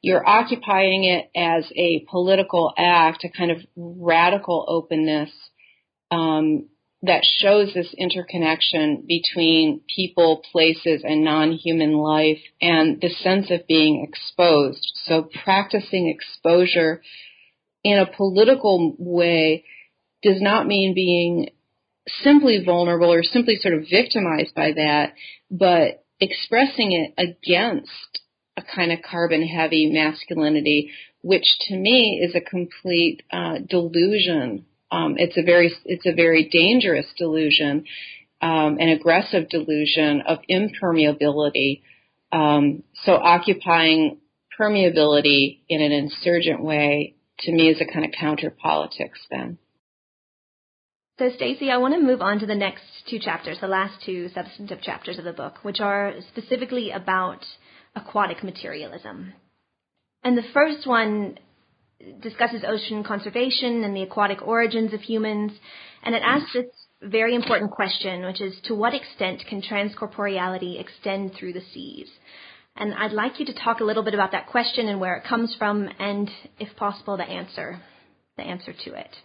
you're 0.00 0.26
occupying 0.26 1.04
it 1.04 1.30
as 1.36 1.70
a 1.76 2.06
political 2.10 2.72
act, 2.78 3.24
a 3.24 3.28
kind 3.28 3.50
of 3.50 3.58
radical 3.76 4.64
openness, 4.68 5.30
um, 6.10 6.68
that 7.02 7.24
shows 7.24 7.72
this 7.74 7.94
interconnection 7.96 9.04
between 9.06 9.80
people, 9.94 10.42
places, 10.50 11.02
and 11.04 11.22
non-human 11.24 11.92
life 11.92 12.40
and 12.60 13.00
the 13.00 13.10
sense 13.10 13.50
of 13.50 13.66
being 13.68 14.04
exposed. 14.08 14.84
So 15.04 15.28
practicing 15.44 16.08
exposure 16.08 17.02
in 17.84 17.98
a 17.98 18.16
political 18.16 18.96
way 18.98 19.64
does 20.22 20.42
not 20.42 20.66
mean 20.66 20.94
being 20.94 21.50
simply 22.22 22.64
vulnerable 22.64 23.12
or 23.12 23.22
simply 23.22 23.56
sort 23.60 23.74
of 23.74 23.84
victimized 23.88 24.54
by 24.54 24.72
that, 24.72 25.14
but 25.50 26.04
expressing 26.20 26.92
it 26.92 27.14
against 27.16 28.20
a 28.56 28.62
kind 28.74 28.90
of 28.90 28.98
carbon 29.08 29.46
heavy 29.46 29.88
masculinity, 29.92 30.90
which 31.22 31.46
to 31.68 31.76
me 31.76 32.20
is 32.22 32.34
a 32.34 32.40
complete 32.40 33.22
uh, 33.32 33.58
delusion. 33.68 34.64
Um, 34.90 35.16
it's 35.18 35.36
a 35.36 35.42
very 35.42 35.72
it's 35.84 36.06
a 36.06 36.14
very 36.14 36.48
dangerous 36.48 37.06
delusion, 37.18 37.84
um, 38.40 38.78
an 38.78 38.88
aggressive 38.88 39.48
delusion 39.48 40.22
of 40.26 40.38
impermeability. 40.50 41.82
Um, 42.32 42.82
so 43.04 43.12
occupying 43.12 44.18
permeability 44.58 45.60
in 45.68 45.80
an 45.80 45.92
insurgent 45.92 46.62
way 46.62 47.14
to 47.40 47.52
me 47.52 47.68
is 47.68 47.80
a 47.80 47.92
kind 47.92 48.04
of 48.04 48.12
counter 48.18 48.50
politics 48.50 49.20
then. 49.30 49.58
So, 51.18 51.30
Stacy, 51.34 51.70
I 51.70 51.78
want 51.78 51.94
to 51.94 52.00
move 52.00 52.22
on 52.22 52.38
to 52.38 52.46
the 52.46 52.54
next 52.54 52.84
two 53.10 53.18
chapters, 53.18 53.58
the 53.60 53.66
last 53.66 54.04
two 54.04 54.28
substantive 54.28 54.80
chapters 54.82 55.18
of 55.18 55.24
the 55.24 55.32
book, 55.32 55.56
which 55.62 55.80
are 55.80 56.14
specifically 56.28 56.92
about 56.92 57.44
aquatic 57.96 58.44
materialism. 58.44 59.32
And 60.22 60.38
the 60.38 60.44
first 60.54 60.86
one 60.86 61.38
discusses 62.20 62.62
ocean 62.66 63.02
conservation 63.04 63.84
and 63.84 63.94
the 63.94 64.02
aquatic 64.02 64.46
origins 64.46 64.92
of 64.92 65.00
humans, 65.00 65.52
and 66.02 66.14
it 66.14 66.22
asks 66.24 66.52
this 66.52 66.66
very 67.02 67.34
important 67.34 67.70
question, 67.70 68.24
which 68.24 68.40
is 68.40 68.56
to 68.64 68.74
what 68.74 68.94
extent 68.94 69.42
can 69.48 69.62
transcorporeality 69.62 70.80
extend 70.80 71.34
through 71.34 71.52
the 71.52 71.62
seas? 71.72 72.08
And 72.76 72.94
I'd 72.94 73.12
like 73.12 73.40
you 73.40 73.46
to 73.46 73.54
talk 73.54 73.80
a 73.80 73.84
little 73.84 74.04
bit 74.04 74.14
about 74.14 74.32
that 74.32 74.46
question 74.46 74.88
and 74.88 75.00
where 75.00 75.16
it 75.16 75.24
comes 75.24 75.54
from, 75.58 75.88
and 75.98 76.30
if 76.60 76.76
possible, 76.76 77.16
the 77.16 77.24
answer, 77.24 77.80
the 78.36 78.44
answer 78.44 78.72
to 78.84 78.94
it. 78.94 79.16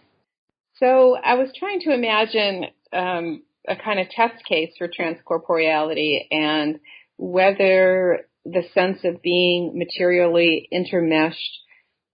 So 0.80 1.16
I 1.16 1.34
was 1.34 1.50
trying 1.56 1.80
to 1.80 1.94
imagine 1.94 2.64
um, 2.92 3.42
a 3.68 3.76
kind 3.76 4.00
of 4.00 4.08
test 4.10 4.44
case 4.44 4.72
for 4.76 4.88
transcorporeality 4.88 6.26
and 6.32 6.80
whether 7.16 8.26
the 8.44 8.64
sense 8.74 8.98
of 9.04 9.22
being 9.22 9.78
materially 9.78 10.68
intermeshed 10.72 11.60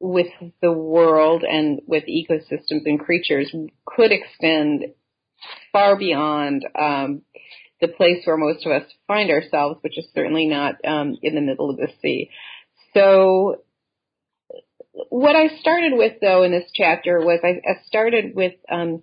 with 0.01 0.29
the 0.63 0.73
world 0.73 1.45
and 1.45 1.81
with 1.87 2.05
ecosystems 2.05 2.83
and 2.87 2.99
creatures 2.99 3.55
could 3.85 4.11
extend 4.11 4.87
far 5.73 5.97
beyond 5.97 6.67
um, 6.79 7.23
the 7.81 7.89
place 7.89 8.23
where 8.25 8.37
most 8.37 8.65
of 8.67 8.73
us 8.73 8.89
find 9.07 9.31
ourselves, 9.31 9.79
which 9.83 9.99
is 9.99 10.07
certainly 10.15 10.47
not 10.47 10.75
um, 10.85 11.17
in 11.23 11.35
the 11.35 11.41
middle 11.41 11.71
of 11.71 11.77
the 11.77 11.89
sea. 12.01 12.31
So 12.95 13.63
what 15.09 15.37
I 15.37 15.49
started 15.61 15.93
with 15.95 16.15
though 16.21 16.43
in 16.43 16.51
this 16.51 16.71
chapter 16.75 17.21
was 17.21 17.41
I, 17.45 17.61
I 17.69 17.83
started 17.87 18.35
with 18.35 18.55
um, 18.71 19.03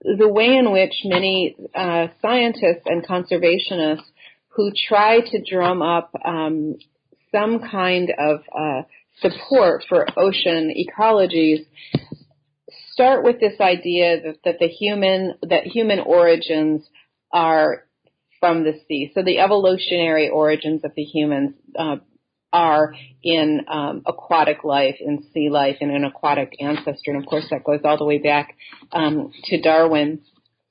the 0.00 0.28
way 0.28 0.56
in 0.56 0.70
which 0.70 0.94
many 1.04 1.56
uh, 1.74 2.08
scientists 2.22 2.84
and 2.84 3.06
conservationists 3.06 4.04
who 4.48 4.70
try 4.88 5.20
to 5.20 5.42
drum 5.42 5.82
up 5.82 6.12
um, 6.24 6.76
some 7.32 7.60
kind 7.60 8.12
of 8.18 8.40
uh, 8.56 8.82
support 9.20 9.84
for 9.88 10.06
ocean 10.16 10.72
ecologies 10.76 11.66
start 12.92 13.24
with 13.24 13.40
this 13.40 13.60
idea 13.60 14.20
that, 14.22 14.36
that 14.44 14.58
the 14.58 14.68
human 14.68 15.34
that 15.42 15.64
human 15.64 16.00
origins 16.00 16.82
are 17.32 17.84
from 18.40 18.64
the 18.64 18.80
sea. 18.86 19.10
So 19.14 19.22
the 19.22 19.38
evolutionary 19.38 20.28
origins 20.28 20.82
of 20.84 20.92
the 20.94 21.02
humans 21.02 21.54
uh, 21.78 21.96
are 22.52 22.94
in 23.22 23.66
um, 23.68 24.02
aquatic 24.06 24.64
life, 24.64 24.96
in 25.00 25.24
sea 25.32 25.50
life, 25.50 25.76
and 25.80 25.90
an 25.90 26.04
aquatic 26.04 26.56
ancestor. 26.60 27.10
And 27.10 27.22
of 27.22 27.26
course, 27.26 27.46
that 27.50 27.64
goes 27.64 27.80
all 27.84 27.98
the 27.98 28.04
way 28.04 28.18
back 28.18 28.56
um, 28.92 29.32
to 29.44 29.60
Darwin. 29.60 30.20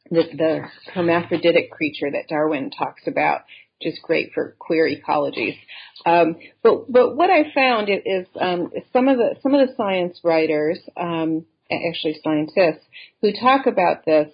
the, 0.09 0.23
the 0.35 0.61
hermaphroditic 0.93 1.71
creature 1.71 2.11
that 2.11 2.27
Darwin 2.29 2.69
talks 2.71 3.03
about, 3.07 3.41
is 3.81 3.99
great 4.01 4.31
for 4.33 4.55
queer 4.59 4.89
ecologies. 4.89 5.57
Um, 6.05 6.37
but 6.63 6.91
but 6.91 7.15
what 7.15 7.29
I 7.29 7.51
found 7.53 7.89
is, 7.89 8.27
um, 8.39 8.71
some 8.93 9.07
of 9.07 9.17
the 9.17 9.35
some 9.41 9.53
of 9.53 9.67
the 9.67 9.73
science 9.75 10.19
writers, 10.23 10.79
um, 10.97 11.45
actually 11.71 12.17
scientists, 12.23 12.85
who 13.21 13.31
talk 13.33 13.65
about 13.65 14.05
this 14.05 14.29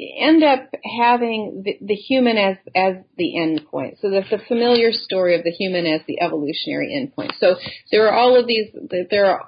end 0.00 0.42
up 0.42 0.70
having 0.98 1.62
the, 1.64 1.78
the, 1.80 1.94
human 1.94 2.36
as 2.36 2.56
as 2.74 2.96
the 3.16 3.38
end 3.38 3.62
point. 3.70 3.98
So 4.00 4.10
that's 4.10 4.30
the 4.30 4.40
familiar 4.48 4.92
story 4.92 5.36
of 5.36 5.44
the 5.44 5.50
human 5.50 5.86
as 5.86 6.00
the 6.06 6.20
evolutionary 6.22 6.94
end 6.94 7.14
point. 7.14 7.34
So 7.38 7.56
there 7.90 8.08
are 8.08 8.14
all 8.14 8.38
of 8.38 8.46
these 8.46 8.68
there 9.10 9.26
are 9.26 9.46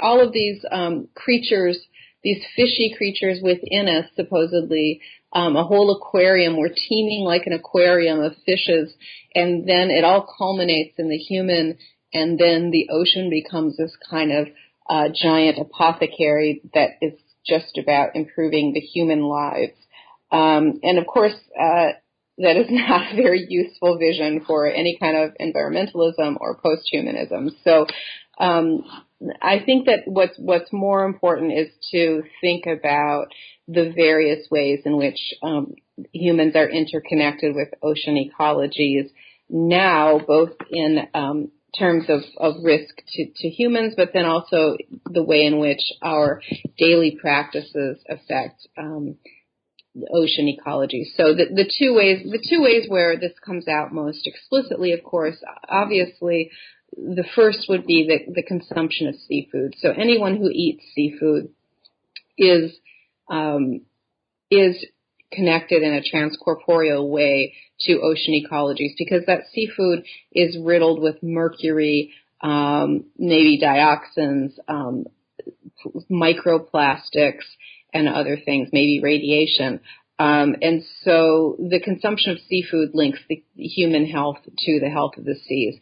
all 0.00 0.26
of 0.26 0.32
these 0.32 0.64
um, 0.70 1.08
creatures, 1.14 1.78
these 2.22 2.42
fishy 2.56 2.94
creatures 2.96 3.40
within 3.42 3.88
us, 3.88 4.06
supposedly. 4.16 5.00
Um, 5.34 5.56
a 5.56 5.64
whole 5.64 5.90
aquarium. 5.96 6.58
We're 6.58 6.74
teeming 6.74 7.24
like 7.24 7.46
an 7.46 7.54
aquarium 7.54 8.20
of 8.20 8.34
fishes, 8.44 8.92
and 9.34 9.66
then 9.66 9.90
it 9.90 10.04
all 10.04 10.26
culminates 10.38 10.98
in 10.98 11.08
the 11.08 11.16
human, 11.16 11.78
and 12.12 12.38
then 12.38 12.70
the 12.70 12.88
ocean 12.90 13.30
becomes 13.30 13.76
this 13.76 13.96
kind 14.10 14.30
of 14.30 14.48
uh, 14.88 15.08
giant 15.14 15.58
apothecary 15.58 16.60
that 16.74 16.90
is 17.00 17.14
just 17.46 17.78
about 17.78 18.14
improving 18.14 18.72
the 18.72 18.80
human 18.80 19.22
lives. 19.22 19.72
Um, 20.30 20.80
and 20.82 20.98
of 20.98 21.06
course, 21.06 21.34
uh, 21.58 21.92
that 22.38 22.56
is 22.56 22.66
not 22.70 23.12
a 23.12 23.16
very 23.16 23.46
useful 23.48 23.98
vision 23.98 24.44
for 24.46 24.66
any 24.66 24.96
kind 24.98 25.16
of 25.16 25.32
environmentalism 25.40 26.36
or 26.40 26.58
post-humanism. 26.62 27.50
So, 27.64 27.86
um, 28.38 28.84
I 29.40 29.60
think 29.64 29.86
that 29.86 30.00
what's 30.06 30.34
what's 30.36 30.72
more 30.72 31.04
important 31.04 31.52
is 31.52 31.68
to 31.92 32.22
think 32.40 32.64
about 32.66 33.26
the 33.68 33.92
various 33.94 34.46
ways 34.50 34.80
in 34.84 34.96
which 34.96 35.18
um, 35.42 35.74
humans 36.12 36.54
are 36.56 36.68
interconnected 36.68 37.54
with 37.54 37.68
ocean 37.82 38.16
ecologies 38.16 39.10
now, 39.48 40.18
both 40.26 40.50
in 40.70 41.06
um, 41.14 41.50
terms 41.78 42.04
of, 42.08 42.20
of 42.38 42.62
risk 42.62 42.94
to, 43.08 43.26
to 43.36 43.48
humans, 43.48 43.94
but 43.96 44.10
then 44.12 44.24
also 44.24 44.76
the 45.06 45.22
way 45.22 45.44
in 45.44 45.58
which 45.58 45.80
our 46.02 46.40
daily 46.78 47.16
practices 47.20 47.98
affect 48.08 48.66
um, 48.76 49.16
ocean 50.12 50.48
ecology. 50.48 51.10
So 51.16 51.34
the, 51.34 51.46
the 51.54 51.70
two 51.78 51.94
ways, 51.94 52.24
the 52.24 52.44
two 52.48 52.62
ways 52.62 52.86
where 52.88 53.18
this 53.18 53.32
comes 53.44 53.68
out 53.68 53.92
most 53.92 54.26
explicitly, 54.26 54.92
of 54.92 55.04
course, 55.04 55.36
obviously, 55.68 56.50
the 56.94 57.24
first 57.34 57.66
would 57.68 57.86
be 57.86 58.06
the, 58.06 58.32
the 58.34 58.42
consumption 58.42 59.08
of 59.08 59.14
seafood. 59.28 59.74
So 59.80 59.90
anyone 59.90 60.36
who 60.36 60.50
eats 60.50 60.84
seafood 60.94 61.48
is 62.36 62.72
um, 63.28 63.82
is 64.50 64.84
connected 65.32 65.82
in 65.82 65.94
a 65.94 66.02
transcorporeal 66.02 67.08
way 67.08 67.54
to 67.80 68.00
ocean 68.00 68.34
ecologies 68.34 68.92
because 68.98 69.24
that 69.26 69.44
seafood 69.52 70.04
is 70.32 70.56
riddled 70.60 71.00
with 71.00 71.16
mercury, 71.22 72.12
um, 72.42 73.06
maybe 73.18 73.60
dioxins, 73.62 74.52
um, 74.68 75.06
microplastics, 76.10 77.44
and 77.94 78.08
other 78.08 78.38
things, 78.44 78.68
maybe 78.72 79.00
radiation. 79.02 79.80
Um, 80.18 80.56
and 80.62 80.82
so 81.04 81.56
the 81.58 81.80
consumption 81.80 82.32
of 82.32 82.38
seafood 82.48 82.90
links 82.94 83.18
the 83.28 83.42
human 83.56 84.06
health 84.06 84.38
to 84.44 84.80
the 84.80 84.88
health 84.88 85.16
of 85.16 85.24
the 85.24 85.34
seas. 85.48 85.76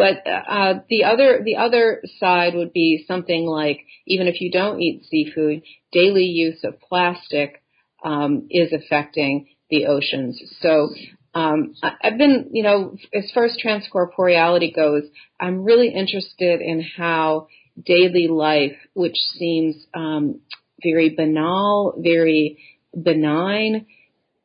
But 0.00 0.26
uh, 0.26 0.80
the 0.88 1.04
other 1.04 1.42
the 1.44 1.56
other 1.56 2.00
side 2.18 2.54
would 2.54 2.72
be 2.72 3.04
something 3.06 3.44
like 3.44 3.84
even 4.06 4.28
if 4.28 4.40
you 4.40 4.50
don't 4.50 4.80
eat 4.80 5.04
seafood, 5.10 5.60
daily 5.92 6.24
use 6.24 6.64
of 6.64 6.80
plastic 6.80 7.62
um, 8.02 8.48
is 8.48 8.72
affecting 8.72 9.48
the 9.68 9.84
oceans. 9.84 10.40
So 10.62 10.88
um, 11.34 11.74
I've 11.82 12.16
been, 12.16 12.48
you 12.52 12.62
know, 12.62 12.96
as 13.12 13.30
far 13.34 13.44
as 13.44 13.58
transcorporeality 13.62 14.74
goes, 14.74 15.02
I'm 15.38 15.64
really 15.64 15.90
interested 15.90 16.62
in 16.62 16.80
how 16.96 17.48
daily 17.84 18.26
life, 18.26 18.78
which 18.94 19.18
seems 19.38 19.76
um, 19.92 20.40
very 20.82 21.10
banal, 21.10 21.92
very 21.98 22.58
benign, 22.94 23.84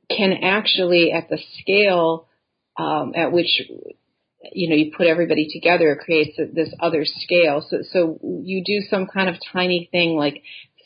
can 0.09 0.33
actually, 0.33 1.13
at 1.13 1.29
the 1.29 1.39
scale 1.61 2.27
um, 2.77 3.13
at 3.15 3.31
which 3.31 3.61
you 4.53 4.69
know 4.69 4.75
you 4.75 4.91
put 4.95 5.07
everybody 5.07 5.47
together, 5.51 5.91
it 5.91 5.99
creates 5.99 6.37
this 6.37 6.73
other 6.79 7.05
scale. 7.05 7.65
So, 7.69 7.77
so 7.91 8.19
you 8.43 8.63
do 8.65 8.81
some 8.89 9.07
kind 9.07 9.29
of 9.29 9.35
tiny 9.51 9.89
thing 9.91 10.17
like 10.17 10.41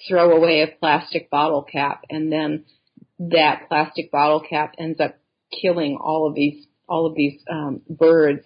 throw 0.08 0.32
away 0.32 0.62
a 0.62 0.68
plastic 0.80 1.30
bottle 1.30 1.64
cap, 1.64 2.04
and 2.10 2.32
then 2.32 2.66
that 3.20 3.68
plastic 3.68 4.12
bottle 4.12 4.42
cap 4.48 4.76
ends 4.78 5.00
up 5.00 5.18
killing 5.62 5.98
all 6.02 6.28
of 6.28 6.36
these 6.36 6.66
all 6.88 7.06
of 7.06 7.16
these 7.16 7.40
um, 7.52 7.82
birds 7.90 8.44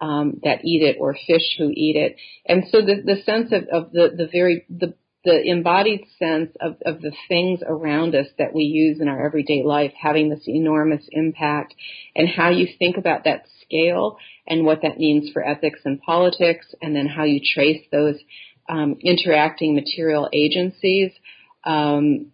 um, 0.00 0.40
that 0.42 0.64
eat 0.64 0.82
it 0.82 0.96
or 0.98 1.14
fish 1.26 1.56
who 1.58 1.70
eat 1.70 1.96
it. 1.96 2.16
And 2.46 2.64
so 2.70 2.80
the, 2.80 3.02
the 3.04 3.22
sense 3.24 3.52
of, 3.52 3.68
of 3.72 3.92
the, 3.92 4.10
the 4.16 4.28
very 4.30 4.64
the 4.68 4.94
the 5.24 5.42
embodied 5.42 6.04
sense 6.18 6.50
of, 6.60 6.76
of 6.84 7.00
the 7.00 7.12
things 7.28 7.60
around 7.66 8.14
us 8.14 8.26
that 8.38 8.54
we 8.54 8.64
use 8.64 9.00
in 9.00 9.08
our 9.08 9.24
everyday 9.24 9.62
life 9.62 9.92
having 9.98 10.28
this 10.28 10.46
enormous 10.46 11.02
impact 11.10 11.74
and 12.14 12.28
how 12.28 12.50
you 12.50 12.68
think 12.78 12.96
about 12.96 13.24
that 13.24 13.46
scale 13.62 14.18
and 14.46 14.66
what 14.66 14.82
that 14.82 14.98
means 14.98 15.30
for 15.32 15.42
ethics 15.46 15.80
and 15.84 16.00
politics 16.02 16.66
and 16.82 16.94
then 16.94 17.06
how 17.06 17.24
you 17.24 17.40
trace 17.54 17.82
those 17.90 18.16
um, 18.68 18.96
interacting 19.02 19.74
material 19.74 20.28
agencies 20.32 21.10
um, 21.64 22.26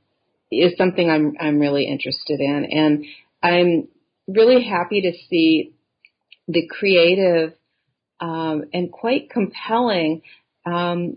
is 0.50 0.76
something 0.76 1.08
I'm 1.08 1.34
I'm 1.40 1.58
really 1.58 1.86
interested 1.86 2.40
in. 2.40 2.64
And 2.64 3.04
I'm 3.42 3.88
really 4.26 4.64
happy 4.64 5.02
to 5.02 5.12
see 5.28 5.74
the 6.48 6.66
creative 6.66 7.54
um, 8.20 8.64
and 8.72 8.90
quite 8.90 9.30
compelling 9.30 10.22
um, 10.66 11.16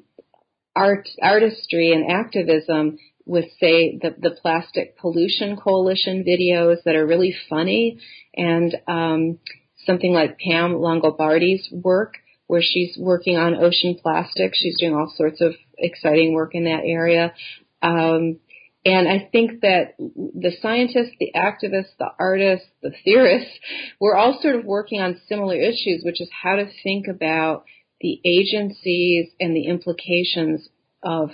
art, 0.76 1.08
artistry 1.22 1.92
and 1.92 2.12
activism 2.12 2.98
with 3.26 3.46
say 3.60 3.98
the, 4.02 4.16
the 4.18 4.36
plastic 4.42 4.98
pollution 4.98 5.56
coalition 5.56 6.26
videos 6.28 6.78
that 6.84 6.96
are 6.96 7.06
really 7.06 7.36
funny 7.50 8.00
and 8.36 8.76
um, 8.88 9.40
something 9.86 10.14
like 10.14 10.40
Pam 10.40 10.74
Longobardi's 10.74 11.70
work 11.72 12.16
where 12.48 12.62
she's 12.62 12.98
working 12.98 13.38
on 13.38 13.56
ocean 13.56 13.98
plastic. 14.02 14.54
She's 14.54 14.78
doing 14.80 14.94
all 14.94 15.12
sorts 15.16 15.42
of 15.42 15.54
exciting 15.78 16.34
work 16.34 16.54
in 16.54 16.66
that 16.66 16.82
area. 16.84 17.34
Um, 17.82 18.40
and 18.86 19.08
I 19.08 19.30
think 19.32 19.62
that 19.62 19.96
the 19.98 20.52
scientists, 20.62 21.16
the 21.20 21.32
activists, 21.36 21.96
the 21.98 22.10
artists, 22.20 22.68
the 22.82 22.92
theorists, 23.06 23.52
we're 24.00 24.16
all 24.16 24.40
sort 24.42 24.56
of 24.56 24.66
working 24.66 25.00
on 25.00 25.22
similar 25.30 25.56
issues, 25.56 26.04
which 26.04 26.20
is 26.20 26.30
how 26.32 26.58
to 26.58 26.70
think 26.84 27.08
about 27.08 27.64
the 28.04 28.20
agencies 28.26 29.30
and 29.40 29.56
the 29.56 29.66
implications 29.66 30.70
of 31.02 31.32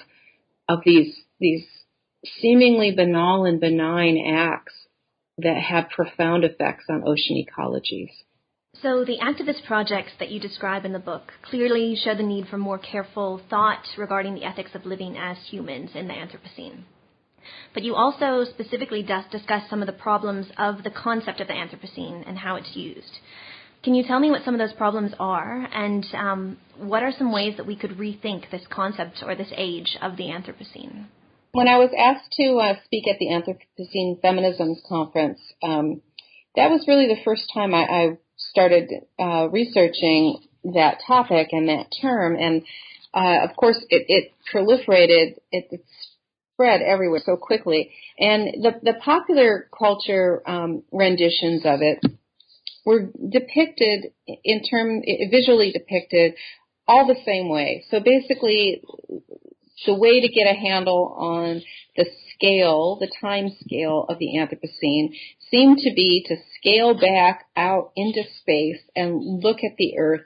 of 0.70 0.80
these 0.86 1.14
these 1.40 1.66
seemingly 2.40 2.92
banal 2.96 3.46
and 3.46 3.60
benign 3.60 4.18
acts 4.34 4.74
that 5.40 5.58
have 5.58 5.90
profound 5.90 6.44
effects 6.44 6.86
on 6.90 7.04
ocean 7.06 7.44
ecologies. 7.44 8.12
So, 8.82 9.04
the 9.04 9.18
activist 9.18 9.66
projects 9.66 10.12
that 10.20 10.30
you 10.30 10.40
describe 10.40 10.86
in 10.86 10.94
the 10.94 11.00
book 11.00 11.34
clearly 11.42 11.96
show 11.96 12.14
the 12.14 12.24
need 12.24 12.48
for 12.48 12.58
more 12.58 12.78
careful 12.78 13.42
thought 13.50 13.84
regarding 13.98 14.36
the 14.36 14.44
ethics 14.44 14.76
of 14.76 14.86
living 14.86 15.18
as 15.18 15.38
humans 15.50 15.92
in 15.96 16.08
the 16.08 16.14
Anthropocene. 16.14 16.84
But 17.74 17.84
you 17.84 17.96
also 17.96 18.46
specifically 18.46 19.02
discuss 19.02 19.64
some 19.70 19.82
of 19.82 19.88
the 19.88 19.94
problems 19.94 20.48
of 20.58 20.84
the 20.84 20.92
concept 20.92 21.42
of 21.42 21.48
the 21.48 21.54
Anthropocene 21.54 22.24
and 22.28 22.38
how 22.38 22.58
it's 22.58 22.76
used. 22.76 23.18
Can 23.84 23.96
you 23.96 24.04
tell 24.04 24.20
me 24.20 24.30
what 24.30 24.44
some 24.44 24.54
of 24.54 24.60
those 24.60 24.76
problems 24.76 25.14
are, 25.20 25.68
and 25.74 26.06
um, 26.14 26.58
what 26.78 27.02
are 27.02 27.14
some 27.18 27.32
ways 27.32 27.56
that 27.58 27.66
we 27.66 27.78
could 27.78 27.92
rethink 27.92 28.52
this 28.52 28.64
concept 28.70 29.24
or 29.26 29.36
this 29.36 29.52
age 29.56 29.98
of 30.02 30.18
the 30.18 30.26
Anthropocene? 30.26 31.06
When 31.54 31.68
I 31.68 31.78
was 31.78 31.90
asked 31.98 32.32
to 32.34 32.58
uh, 32.58 32.74
speak 32.86 33.08
at 33.08 33.18
the 33.20 33.28
Anthropocene 33.28 34.22
Feminisms 34.22 34.78
Conference, 34.88 35.40
um, 35.64 36.02
that 36.56 36.70
was 36.70 36.86
really 36.88 37.08
the 37.08 37.22
first 37.24 37.50
time 37.54 37.74
I, 37.74 37.84
I 37.84 38.18
started 38.38 38.90
uh, 39.18 39.48
researching 39.50 40.40
that 40.64 40.98
topic 41.08 41.48
and 41.52 41.70
that 41.70 41.88
term. 42.02 42.36
And 42.36 42.64
uh, 43.14 43.46
of 43.50 43.56
course, 43.56 43.78
it, 43.90 44.06
it 44.08 44.34
proliferated, 44.54 45.38
it, 45.52 45.68
it, 45.72 45.86
spread 46.54 46.82
everywhere 46.82 47.22
so 47.26 47.38
quickly. 47.38 47.90
And 48.20 48.62
the, 48.62 48.72
the 48.84 49.00
popular 49.00 49.70
culture 49.78 50.44
um, 50.46 50.84
renditions 50.92 51.62
of 51.64 51.80
it 51.82 52.00
were 52.90 53.12
depicted 53.30 54.14
in 54.44 54.64
term 54.64 55.04
visually 55.30 55.72
depicted 55.72 56.34
all 56.88 57.06
the 57.06 57.22
same 57.24 57.48
way. 57.48 57.86
So 57.92 58.00
basically, 58.00 58.82
the 59.86 59.94
way 59.94 60.22
to 60.22 60.28
get 60.28 60.48
a 60.48 60.60
handle 60.60 61.16
on 61.20 61.62
the 61.96 62.08
scale, 62.34 62.98
the 63.00 63.12
time 63.22 63.52
scale 63.64 64.08
of 64.10 64.18
the 64.18 64.38
Anthropocene 64.40 65.14
seemed 65.52 65.78
to 65.78 65.94
be 65.96 66.26
to 66.30 66.36
scale 66.58 67.00
back 67.00 67.46
out 67.56 67.92
into 67.96 68.24
space 68.42 68.82
and 68.96 69.44
look 69.44 69.58
at 69.58 69.78
the 69.78 70.00
Earth 70.00 70.26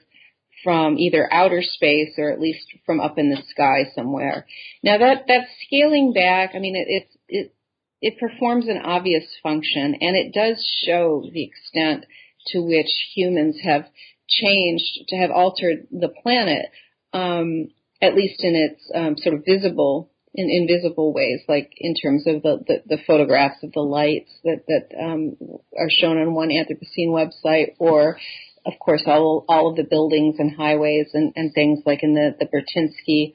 from 0.63 0.97
either 0.97 1.27
outer 1.33 1.61
space 1.61 2.13
or 2.17 2.31
at 2.31 2.39
least 2.39 2.65
from 2.85 3.01
up 3.01 3.17
in 3.17 3.29
the 3.29 3.43
sky 3.49 3.91
somewhere. 3.93 4.47
Now 4.81 4.99
that 4.99 5.25
that 5.27 5.47
scaling 5.65 6.13
back, 6.13 6.51
I 6.55 6.59
mean, 6.59 6.77
it, 6.77 6.87
it's 6.87 7.17
it 7.27 7.55
it 8.01 8.19
performs 8.19 8.69
an 8.69 8.77
obvious 8.77 9.25
function, 9.43 9.95
and 9.99 10.15
it 10.15 10.33
does 10.33 10.65
show 10.85 11.29
the 11.29 11.43
extent 11.43 12.05
to 12.47 12.61
which 12.61 12.89
humans 13.15 13.57
have 13.63 13.85
changed 14.27 15.07
to 15.09 15.15
have 15.17 15.31
altered 15.31 15.87
the 15.91 16.09
planet, 16.21 16.65
um, 17.13 17.69
at 18.01 18.15
least 18.15 18.43
in 18.43 18.55
its 18.55 18.81
um, 18.93 19.17
sort 19.17 19.35
of 19.35 19.45
visible 19.45 20.09
in 20.35 20.49
invisible 20.49 21.13
ways, 21.13 21.41
like 21.47 21.71
in 21.77 21.93
terms 21.93 22.25
of 22.25 22.41
the, 22.41 22.63
the, 22.67 22.95
the 22.95 23.03
photographs 23.05 23.61
of 23.63 23.71
the 23.73 23.81
lights 23.81 24.31
that 24.43 24.63
that 24.67 24.89
um, 24.99 25.37
are 25.77 25.89
shown 25.89 26.17
on 26.17 26.33
one 26.33 26.49
Anthropocene 26.49 27.09
website, 27.09 27.75
or 27.77 28.17
of 28.65 28.73
course 28.79 29.03
all 29.05 29.45
all 29.47 29.69
of 29.69 29.75
the 29.75 29.83
buildings 29.83 30.37
and 30.39 30.55
highways 30.55 31.07
and, 31.13 31.33
and 31.35 31.53
things 31.53 31.79
like 31.85 32.01
in 32.01 32.15
the 32.15 32.35
the 32.39 32.47
Burtynsky 32.47 33.33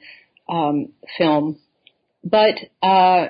um, 0.49 0.89
film. 1.17 1.59
But 2.23 2.55
uh, 2.83 3.29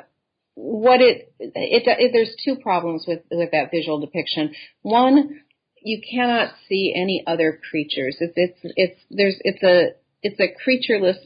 what 0.56 1.02
it, 1.02 1.32
it, 1.40 1.84
it 1.86 2.12
there's 2.12 2.36
two 2.44 2.56
problems 2.56 3.06
with 3.08 3.20
with 3.30 3.52
that 3.52 3.70
visual 3.72 4.00
depiction. 4.00 4.56
One, 4.82 5.42
you 5.82 6.02
cannot 6.10 6.54
see 6.68 6.94
any 6.96 7.24
other 7.26 7.60
creatures. 7.70 8.18
It's 8.20 8.34
it's 8.36 8.74
it's 8.76 9.00
there's 9.10 9.36
it's 9.42 9.64
a 9.64 9.96
it's 10.22 10.40
a 10.40 10.54
creatureless 10.64 11.18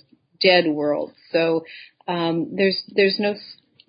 dead 0.41 0.67
world. 0.67 1.13
So 1.31 1.65
um, 2.07 2.55
there's 2.55 2.81
there's 2.95 3.17
no 3.19 3.35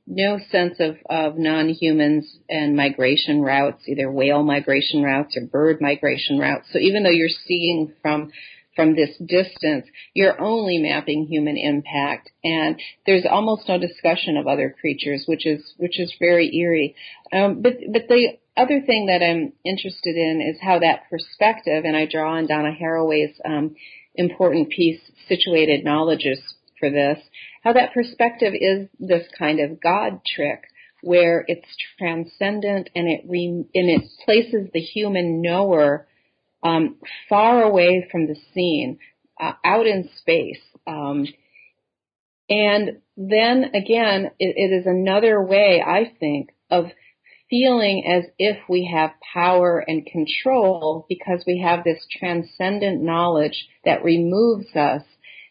no 0.07 0.39
sense 0.51 0.77
of, 0.81 0.97
of 1.09 1.39
non-humans 1.39 2.39
and 2.49 2.77
migration 2.77 3.41
routes, 3.41 3.89
either 3.89 4.11
whale 4.11 4.43
migration 4.43 5.03
routes 5.03 5.37
or 5.37 5.47
bird 5.47 5.81
migration 5.81 6.39
routes. 6.39 6.67
So 6.73 6.79
even 6.79 7.03
though 7.03 7.11
you're 7.11 7.29
seeing 7.47 7.93
from 8.03 8.31
from 8.77 8.97
this 8.97 9.17
distance, 9.25 9.87
you're 10.15 10.41
only 10.41 10.79
mapping 10.79 11.27
human 11.27 11.57
impact, 11.57 12.31
and 12.43 12.81
there's 13.07 13.25
almost 13.25 13.69
no 13.69 13.79
discussion 13.79 14.37
of 14.37 14.49
other 14.49 14.75
creatures, 14.81 15.25
which 15.27 15.47
is 15.47 15.75
which 15.77 16.01
is 16.01 16.13
very 16.19 16.55
eerie. 16.57 16.97
Um, 17.33 17.63
but 17.63 17.75
but 17.93 18.09
the 18.09 18.39
other 18.57 18.81
thing 18.81 19.07
that 19.07 19.25
I'm 19.25 19.53
interested 19.65 20.17
in 20.17 20.41
is 20.41 20.61
how 20.63 20.79
that 20.79 21.11
perspective, 21.11 21.85
and 21.85 21.97
I 21.97 22.07
draw 22.07 22.37
on 22.37 22.47
Donna 22.47 22.71
Haraway's 22.71 23.39
um, 23.45 23.75
important 24.15 24.71
piece, 24.71 25.01
situated 25.29 25.85
knowledges 25.85 26.39
for 26.79 26.91
this, 26.91 27.19
how 27.63 27.73
that 27.73 27.93
perspective 27.95 28.53
is 28.55 28.89
this 28.99 29.27
kind 29.39 29.61
of 29.61 29.81
God 29.81 30.21
trick 30.25 30.65
where 31.03 31.45
it's 31.49 31.69
transcendent 31.99 32.91
and 32.95 33.09
it 33.09 33.23
re- 33.29 33.67
and 33.75 33.91
it 33.91 34.03
places 34.25 34.71
the 34.73 34.81
human 34.81 35.43
knower 35.43 36.07
um, 36.63 36.97
far 37.29 37.63
away 37.63 38.09
from 38.11 38.27
the 38.27 38.37
scene, 38.55 38.99
uh, 39.41 39.53
out 39.65 39.87
in 39.87 40.09
space. 40.19 40.61
Um, 40.87 41.27
and 42.49 42.99
then 43.17 43.65
again, 43.75 44.31
it, 44.39 44.55
it 44.57 44.81
is 44.81 44.87
another 44.87 45.43
way, 45.43 45.83
I 45.87 46.13
think, 46.19 46.51
of 46.71 46.87
feeling 47.55 48.05
as 48.05 48.25
if 48.37 48.57
we 48.69 48.91
have 48.93 49.13
power 49.33 49.79
and 49.79 50.05
control 50.05 51.07
because 51.09 51.45
we 51.47 51.61
have 51.65 51.85
this 51.85 52.05
transcendent 52.19 53.01
knowledge 53.01 53.69
that 53.85 54.03
removes 54.03 54.67
us 54.75 55.03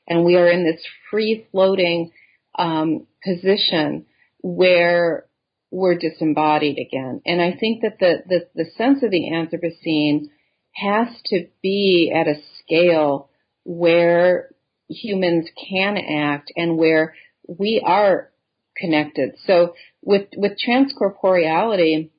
and 0.05 0.25
we 0.25 0.35
are 0.35 0.49
in 0.49 0.65
this 0.65 0.81
free 1.09 1.47
floating 1.49 2.11
um, 2.59 3.07
position 3.23 4.05
where 4.41 5.27
we're 5.71 5.97
disembodied 5.97 6.77
again. 6.77 7.21
And 7.25 7.41
I 7.41 7.55
think 7.57 7.83
that 7.83 7.99
the, 7.99 8.15
the, 8.27 8.47
the 8.53 8.69
sense 8.77 9.01
of 9.01 9.09
the 9.09 9.29
Anthropocene 9.31 10.25
has 10.73 11.07
to 11.27 11.47
be 11.61 12.13
at 12.13 12.27
a 12.27 12.41
scale 12.59 13.29
where 13.63 14.49
humans 14.89 15.47
can 15.69 15.97
act 15.97 16.51
and 16.57 16.77
where 16.77 17.15
we 17.47 17.81
are 17.85 18.29
connected. 18.77 19.35
So 19.45 19.75
with 20.01 20.27
with 20.35 20.53
transcorporeality, 20.67 22.09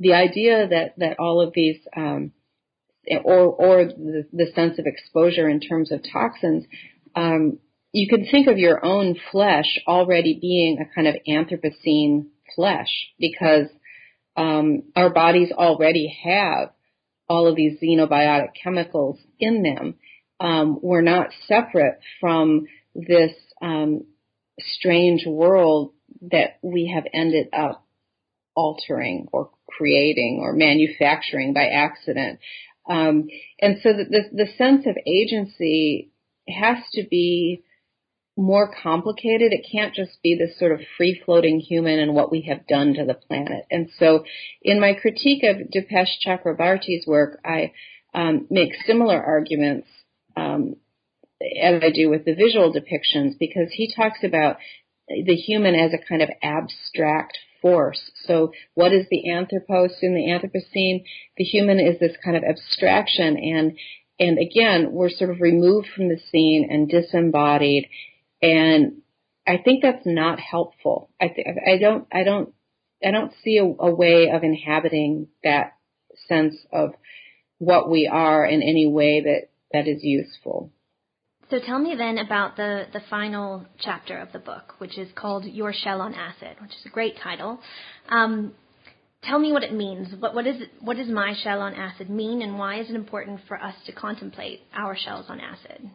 the 0.00 0.14
idea 0.14 0.68
that 0.68 0.94
that 0.98 1.18
all 1.18 1.40
of 1.40 1.52
these 1.54 1.78
um, 1.96 2.32
or 3.24 3.46
or 3.46 3.84
the, 3.84 4.26
the, 4.32 4.52
sense 4.54 4.78
of 4.78 4.86
exposure 4.86 5.48
in 5.48 5.60
terms 5.60 5.90
of 5.90 6.02
toxins 6.12 6.64
um, 7.14 7.58
you 7.92 8.08
can 8.08 8.26
think 8.26 8.48
of 8.48 8.58
your 8.58 8.84
own 8.84 9.16
flesh 9.30 9.78
already 9.86 10.38
being 10.40 10.78
a 10.80 10.94
kind 10.94 11.06
of 11.06 11.16
Anthropocene 11.28 12.26
flesh 12.56 12.88
because 13.18 13.68
um, 14.36 14.84
our 14.96 15.10
bodies 15.10 15.52
already 15.52 16.18
have 16.24 16.70
all 17.28 17.46
of 17.46 17.54
these 17.54 17.78
xenobiotic 17.80 18.48
chemicals 18.62 19.18
in 19.38 19.62
them. 19.62 19.96
Um, 20.40 20.78
we're 20.82 21.02
not 21.02 21.28
separate 21.46 22.00
from 22.18 22.66
this 22.94 23.32
um, 23.60 24.06
strange 24.78 25.24
world 25.26 25.92
that 26.30 26.58
we 26.62 26.92
have 26.94 27.04
ended 27.12 27.48
up 27.52 27.84
altering 28.54 29.28
or 29.32 29.50
creating 29.68 30.40
or 30.42 30.52
manufacturing 30.52 31.52
by 31.52 31.66
accident. 31.66 32.38
Um, 32.88 33.28
and 33.60 33.78
so 33.82 33.90
the, 33.92 34.04
the, 34.04 34.44
the 34.44 34.52
sense 34.58 34.86
of 34.86 34.96
agency 35.06 36.10
has 36.48 36.78
to 36.94 37.04
be 37.08 37.62
more 38.36 38.74
complicated. 38.82 39.52
It 39.52 39.66
can't 39.70 39.94
just 39.94 40.22
be 40.22 40.36
this 40.36 40.58
sort 40.58 40.72
of 40.72 40.80
free 40.96 41.20
floating 41.24 41.60
human 41.60 41.98
and 41.98 42.14
what 42.14 42.30
we 42.30 42.42
have 42.42 42.66
done 42.66 42.94
to 42.94 43.04
the 43.04 43.14
planet. 43.14 43.66
And 43.70 43.90
so 43.98 44.24
in 44.62 44.80
my 44.80 44.94
critique 44.94 45.44
of 45.44 45.68
Dipesh 45.68 46.08
Chakrabarty's 46.26 47.06
work, 47.06 47.40
I 47.44 47.72
um, 48.14 48.46
make 48.50 48.72
similar 48.86 49.22
arguments 49.22 49.86
um, 50.36 50.76
as 51.62 51.82
I 51.82 51.90
do 51.90 52.10
with 52.10 52.24
the 52.24 52.34
visual 52.34 52.72
depictions 52.72 53.38
because 53.38 53.68
he 53.72 53.92
talks 53.94 54.18
about 54.22 54.56
the 55.08 55.34
human 55.34 55.74
as 55.74 55.92
a 55.92 56.08
kind 56.08 56.22
of 56.22 56.30
abstract 56.42 57.38
force. 57.60 58.10
So 58.26 58.52
what 58.74 58.92
is 58.92 59.06
the 59.10 59.30
anthropos 59.30 59.92
in 60.02 60.14
the 60.14 60.28
Anthropocene? 60.28 61.04
The 61.36 61.44
human 61.44 61.78
is 61.78 61.98
this 61.98 62.16
kind 62.24 62.36
of 62.36 62.44
abstraction 62.44 63.36
and 63.36 63.78
and 64.22 64.38
again, 64.38 64.92
we're 64.92 65.10
sort 65.10 65.30
of 65.30 65.40
removed 65.40 65.88
from 65.96 66.08
the 66.08 66.20
scene 66.30 66.68
and 66.70 66.88
disembodied. 66.88 67.88
And 68.40 69.02
I 69.46 69.56
think 69.56 69.82
that's 69.82 70.06
not 70.06 70.38
helpful. 70.38 71.10
I 71.20 71.28
th- 71.28 71.46
I 71.66 71.78
don't, 71.78 72.06
I 72.12 72.22
don't, 72.22 72.54
I 73.04 73.10
don't 73.10 73.32
see 73.42 73.58
a, 73.58 73.64
a 73.64 73.92
way 73.92 74.30
of 74.32 74.44
inhabiting 74.44 75.26
that 75.42 75.72
sense 76.28 76.54
of 76.72 76.90
what 77.58 77.90
we 77.90 78.06
are 78.06 78.46
in 78.46 78.62
any 78.62 78.86
way 78.86 79.22
that, 79.22 79.48
that 79.72 79.88
is 79.88 80.04
useful. 80.04 80.70
So 81.52 81.58
tell 81.58 81.78
me 81.78 81.94
then 81.94 82.16
about 82.16 82.56
the, 82.56 82.86
the 82.94 83.02
final 83.10 83.66
chapter 83.78 84.16
of 84.16 84.32
the 84.32 84.38
book, 84.38 84.74
which 84.78 84.96
is 84.96 85.10
called 85.14 85.44
Your 85.44 85.70
Shell 85.70 86.00
on 86.00 86.14
Acid, 86.14 86.56
which 86.62 86.70
is 86.70 86.86
a 86.86 86.88
great 86.88 87.18
title. 87.22 87.60
Um, 88.08 88.54
tell 89.22 89.38
me 89.38 89.52
what 89.52 89.62
it 89.62 89.74
means. 89.74 90.14
What, 90.18 90.34
what, 90.34 90.46
is 90.46 90.62
what 90.80 90.96
does 90.96 91.08
my 91.08 91.34
shell 91.42 91.60
on 91.60 91.74
acid 91.74 92.08
mean, 92.08 92.40
and 92.40 92.58
why 92.58 92.80
is 92.80 92.88
it 92.88 92.96
important 92.96 93.40
for 93.48 93.62
us 93.62 93.74
to 93.84 93.92
contemplate 93.92 94.62
our 94.72 94.96
shells 94.96 95.26
on 95.28 95.40
acid? 95.40 95.90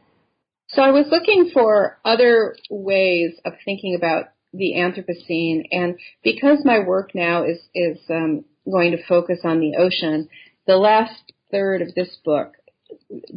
So 0.67 0.83
I 0.83 0.91
was 0.91 1.07
looking 1.09 1.49
for 1.51 1.97
other 2.05 2.55
ways 2.69 3.31
of 3.43 3.53
thinking 3.65 3.95
about 3.95 4.25
the 4.53 4.75
Anthropocene, 4.77 5.63
and 5.71 5.97
because 6.23 6.59
my 6.65 6.85
work 6.85 7.15
now 7.15 7.45
is 7.45 7.57
is 7.73 7.97
um, 8.11 8.45
going 8.71 8.91
to 8.91 9.03
focus 9.07 9.39
on 9.43 9.59
the 9.59 9.77
ocean, 9.77 10.29
the 10.67 10.77
last 10.77 11.33
third 11.49 11.81
of 11.81 11.95
this 11.95 12.15
book 12.23 12.56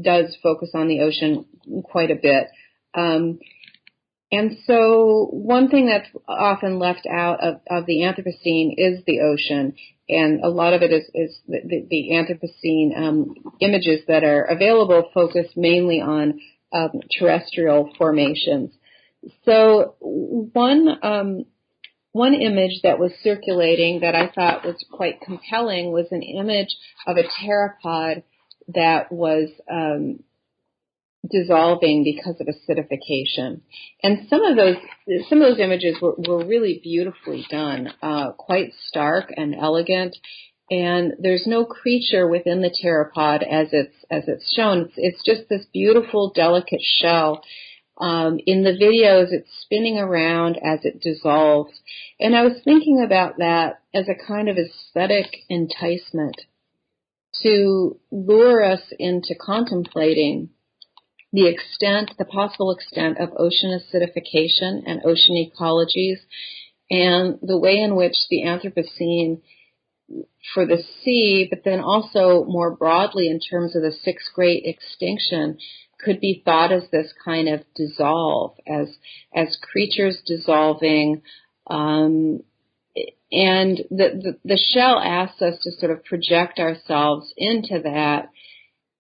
does 0.01 0.37
focus 0.43 0.71
on 0.75 0.89
the 0.89 1.01
ocean 1.01 1.45
quite 1.85 2.11
a 2.11 2.17
bit. 2.17 2.49
Um, 2.95 3.39
and 4.33 4.59
so 4.65 5.29
one 5.33 5.69
thing 5.69 5.87
that's 5.87 6.09
often 6.29 6.79
left 6.79 7.07
out 7.07 7.43
of, 7.43 7.61
of 7.69 7.87
the 7.87 8.01
Anthropocene 8.01 8.75
is 8.77 9.03
the 9.05 9.21
ocean. 9.21 9.75
And 10.09 10.45
a 10.45 10.49
lot 10.49 10.73
of 10.73 10.83
it 10.83 10.93
is, 10.93 11.05
is 11.15 11.39
the, 11.49 11.87
the, 11.89 12.11
Anthropocene 12.13 12.97
um, 12.97 13.35
images 13.61 14.01
that 14.07 14.23
are 14.23 14.45
available 14.45 15.11
focus 15.13 15.47
mainly 15.57 16.01
on 16.01 16.41
um, 16.73 17.01
terrestrial 17.19 17.91
formations. 17.99 18.71
So 19.45 19.97
one 20.01 20.99
um, 21.03 21.45
one 22.13 22.35
image 22.35 22.81
that 22.83 22.99
was 22.99 23.13
circulating 23.23 24.01
that 24.01 24.17
I 24.17 24.29
thought 24.35 24.65
was 24.65 24.85
quite 24.91 25.21
compelling 25.21 25.93
was 25.93 26.07
an 26.11 26.23
image 26.23 26.75
of 27.07 27.17
a 27.17 27.23
pteropod 27.23 28.25
that 28.75 29.11
was 29.11 29.51
um, 29.71 30.21
dissolving 31.29 32.05
because 32.05 32.41
of 32.41 32.47
acidification. 32.47 33.61
And 34.03 34.29
some 34.29 34.43
of 34.43 34.57
those 34.57 34.77
some 35.29 35.43
of 35.43 35.51
those 35.51 35.61
images 35.61 35.97
were, 36.01 36.15
were 36.17 36.45
really 36.45 36.81
beautifully 36.83 37.47
done, 37.51 37.93
uh, 38.03 38.33
quite 38.33 38.73
stark 38.87 39.33
and 39.37 39.55
elegant. 39.55 40.17
And 40.71 41.15
there's 41.19 41.47
no 41.47 41.65
creature 41.65 42.29
within 42.29 42.63
the 42.63 42.71
pteropod 42.71 43.43
as 43.43 43.69
it's 43.73 43.95
as 44.11 44.25
it's 44.29 44.53
shown. 44.55 44.83
It's, 44.83 44.95
it's 44.97 45.25
just 45.25 45.49
this 45.49 45.67
beautiful, 45.73 46.33
delicate 46.35 46.83
shell. 47.01 47.43
Um, 48.01 48.39
in 48.47 48.65
the 48.65 48.71
videos, 48.71 49.27
it's 49.31 49.51
spinning 49.61 49.99
around 49.99 50.57
as 50.65 50.81
it 50.85 51.03
dissolves. 51.03 51.73
And 52.19 52.35
I 52.35 52.43
was 52.43 52.63
thinking 52.65 53.03
about 53.05 53.39
that 53.39 53.83
as 53.93 54.07
a 54.09 54.27
kind 54.27 54.49
of 54.49 54.57
aesthetic 54.57 55.37
enticement 55.51 56.37
to 57.43 57.99
lure 58.11 58.63
us 58.63 58.83
into 58.99 59.35
contemplating 59.35 60.51
the 61.33 61.47
extent, 61.47 62.13
the 62.19 62.25
possible 62.25 62.73
extent 62.73 63.19
of 63.19 63.31
ocean 63.37 63.79
acidification 63.79 64.83
and 64.87 65.05
ocean 65.05 65.37
ecologies 65.37 66.19
and 66.91 67.39
the 67.43 67.59
way 67.59 67.79
in 67.79 67.95
which 67.95 68.17
the 68.31 68.43
Anthropocene 68.43 69.41
for 70.53 70.67
the 70.67 70.83
sea, 71.05 71.47
but 71.49 71.63
then 71.65 71.81
also 71.81 72.45
more 72.45 72.75
broadly 72.75 73.29
in 73.29 73.39
terms 73.39 73.77
of 73.77 73.83
the 73.83 73.93
sixth 73.93 74.27
great 74.35 74.65
extinction, 74.65 75.59
could 76.05 76.21
be 76.21 76.43
thought 76.45 76.73
as 76.73 76.83
this 76.91 77.13
kind 77.25 77.49
of 77.49 77.61
dissolve, 77.77 78.57
as 78.67 78.89
as 79.35 79.57
creatures 79.61 80.21
dissolving. 80.27 81.23
Um, 81.69 82.41
and 83.33 83.79
the, 83.91 84.09
the, 84.23 84.39
the 84.45 84.61
shell 84.73 84.99
asks 84.99 85.41
us 85.41 85.61
to 85.63 85.73
sort 85.73 85.93
of 85.93 86.05
project 86.05 86.59
ourselves 86.59 87.33
into 87.37 87.81
that, 87.85 88.31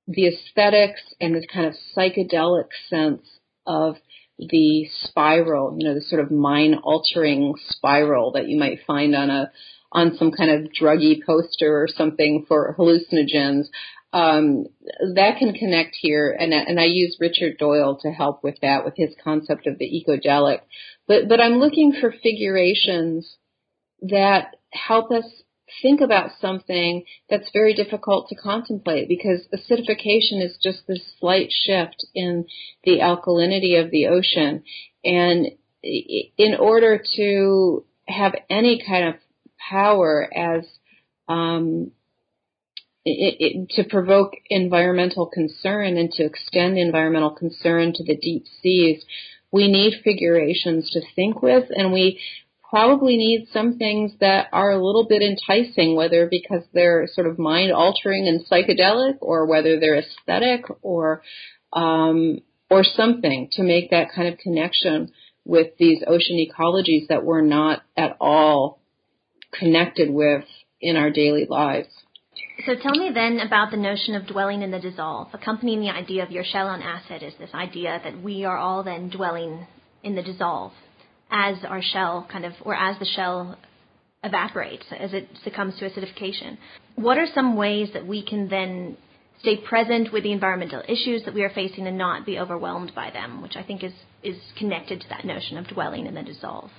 the 0.07 0.29
aesthetics 0.29 1.03
and 1.21 1.35
this 1.35 1.47
kind 1.53 1.67
of 1.67 1.75
psychedelic 1.97 2.69
sense 2.89 3.23
of 3.67 3.97
the 4.39 4.89
spiral, 5.03 5.77
you 5.79 5.87
know, 5.87 5.95
the 5.95 6.01
sort 6.01 6.23
of 6.23 6.31
mind 6.31 6.77
altering 6.83 7.55
spiral 7.69 8.33
that 8.33 8.49
you 8.49 8.59
might 8.59 8.79
find 8.87 9.15
on 9.15 9.31
a 9.31 9.51
on 9.93 10.17
some 10.17 10.31
kind 10.31 10.51
of 10.51 10.71
druggy 10.73 11.25
poster 11.25 11.83
or 11.83 11.89
something 11.89 12.45
for 12.47 12.77
hallucinogens. 12.79 13.65
Um, 14.13 14.67
that 15.15 15.39
can 15.39 15.53
connect 15.53 15.97
here, 16.01 16.37
and 16.39 16.53
and 16.53 16.81
I 16.81 16.85
use 16.85 17.17
Richard 17.21 17.59
Doyle 17.59 17.99
to 18.03 18.11
help 18.11 18.43
with 18.43 18.57
that 18.63 18.85
with 18.85 18.95
his 18.97 19.15
concept 19.23 19.67
of 19.67 19.79
the 19.79 19.85
ecodelic. 19.85 20.61
But 21.07 21.29
but 21.29 21.41
I'm 21.41 21.59
looking 21.59 21.93
for 22.01 22.13
figurations 22.23 23.37
that 24.03 24.57
help 24.73 25.11
us 25.11 25.25
think 25.83 26.01
about 26.01 26.31
something 26.41 27.05
that's 27.29 27.51
very 27.53 27.75
difficult 27.75 28.29
to 28.29 28.35
contemplate 28.35 29.09
because 29.09 29.41
acidification 29.55 30.45
is 30.45 30.59
just 30.63 30.87
this 30.87 31.01
slight 31.19 31.51
shift 31.51 32.05
in 32.15 32.47
the 32.85 32.99
alkalinity 32.99 33.83
of 33.83 33.91
the 33.91 34.07
ocean. 34.07 34.63
And 35.05 35.47
in 35.83 36.57
order 36.59 37.03
to 37.17 37.85
have 38.07 38.35
any 38.49 38.83
kind 38.87 39.09
of 39.09 39.15
power 39.71 40.29
as 40.37 40.65
um, 41.29 41.93
it, 43.05 43.37
it, 43.39 43.71
to 43.77 43.89
provoke 43.89 44.33
environmental 44.49 45.27
concern 45.27 45.97
and 45.97 46.11
to 46.13 46.25
extend 46.25 46.77
environmental 46.77 47.31
concern 47.31 47.93
to 47.95 48.05
the 48.05 48.17
deep 48.17 48.45
seas, 48.61 49.03
we 49.53 49.71
need 49.71 50.03
figurations 50.05 50.91
to 50.91 51.01
think 51.15 51.43
with, 51.43 51.65
and 51.71 51.93
we 51.93 52.21
probably 52.71 53.17
need 53.17 53.49
some 53.53 53.77
things 53.77 54.13
that 54.21 54.49
are 54.53 54.71
a 54.71 54.83
little 54.83 55.05
bit 55.07 55.23
enticing, 55.23 55.97
whether 55.97 56.29
because 56.29 56.63
they're 56.73 57.09
sort 57.13 57.27
of 57.27 57.39
mind 57.39 57.73
altering 57.73 58.29
and 58.29 58.47
psychedelic, 58.47 59.19
or 59.21 59.47
whether 59.47 59.79
they're 59.81 59.99
aesthetic, 59.99 60.65
or 60.81 61.23
um, 61.73 62.39
or 62.71 62.85
something 62.85 63.49
to 63.53 63.63
make 63.63 63.91
that 63.91 64.13
kind 64.15 64.29
of 64.29 64.39
connection 64.39 65.11
with 65.45 65.77
these 65.79 66.03
ocean 66.07 66.37
ecologies 66.37 67.09
that 67.09 67.25
we're 67.25 67.41
not 67.41 67.83
at 67.97 68.17
all 68.21 68.81
connected 69.53 70.09
with 70.09 70.45
in 70.81 70.97
our 70.97 71.11
daily 71.11 71.47
lives. 71.51 71.89
So 72.65 72.75
tell 72.81 72.93
me 72.93 73.11
then 73.13 73.41
about 73.41 73.71
the 73.71 73.77
notion 73.77 74.15
of 74.15 74.27
dwelling 74.27 74.63
in 74.63 74.71
the 74.71 74.79
dissolve. 74.79 75.29
Accompanying 75.33 75.81
the 75.81 75.91
idea 75.91 76.23
of 76.23 76.31
your 76.31 76.45
shell 76.45 76.69
on 76.69 76.83
acid 76.83 77.23
is 77.23 77.33
this 77.39 77.51
idea 77.53 78.01
that 78.05 78.23
we 78.23 78.45
are 78.45 78.57
all 78.57 78.85
then 78.85 79.11
dwelling 79.11 79.67
in 80.05 80.15
the 80.15 80.23
dissolve 80.23 80.73
as 81.31 81.57
our 81.65 81.83
shell 81.83 82.27
kind 82.31 82.45
of, 82.45 82.53
or 82.63 82.75
as 82.75 82.99
the 82.99 83.07
shell 83.07 83.59
evaporates, 84.23 84.85
as 84.99 85.13
it 85.15 85.29
succumbs 85.45 85.79
to 85.79 85.89
acidification. 85.89 86.59
What 86.97 87.19
are 87.19 87.27
some 87.35 87.57
ways 87.57 87.91
that 87.95 88.07
we 88.07 88.23
can 88.25 88.49
then 88.49 88.97
stay 89.41 89.57
present 89.57 90.13
with 90.13 90.23
the 90.23 90.33
environmental 90.33 90.83
issues 90.87 91.25
that 91.25 91.35
we 91.35 91.43
are 91.43 91.51
facing 91.51 91.87
and 91.87 91.97
not 91.97 92.27
be 92.27 92.39
overwhelmed 92.39 92.93
by 92.95 93.11
them, 93.11 93.41
which 93.43 93.57
I 93.57 93.63
think 93.63 93.83
is, 93.83 93.93
is 94.23 94.37
connected 94.59 95.01
to 95.01 95.09
that 95.09 95.25
notion 95.25 95.57
of 95.57 95.67
dwelling 95.69 96.07
in 96.07 96.15
the 96.15 96.23
dissolve? 96.23 96.71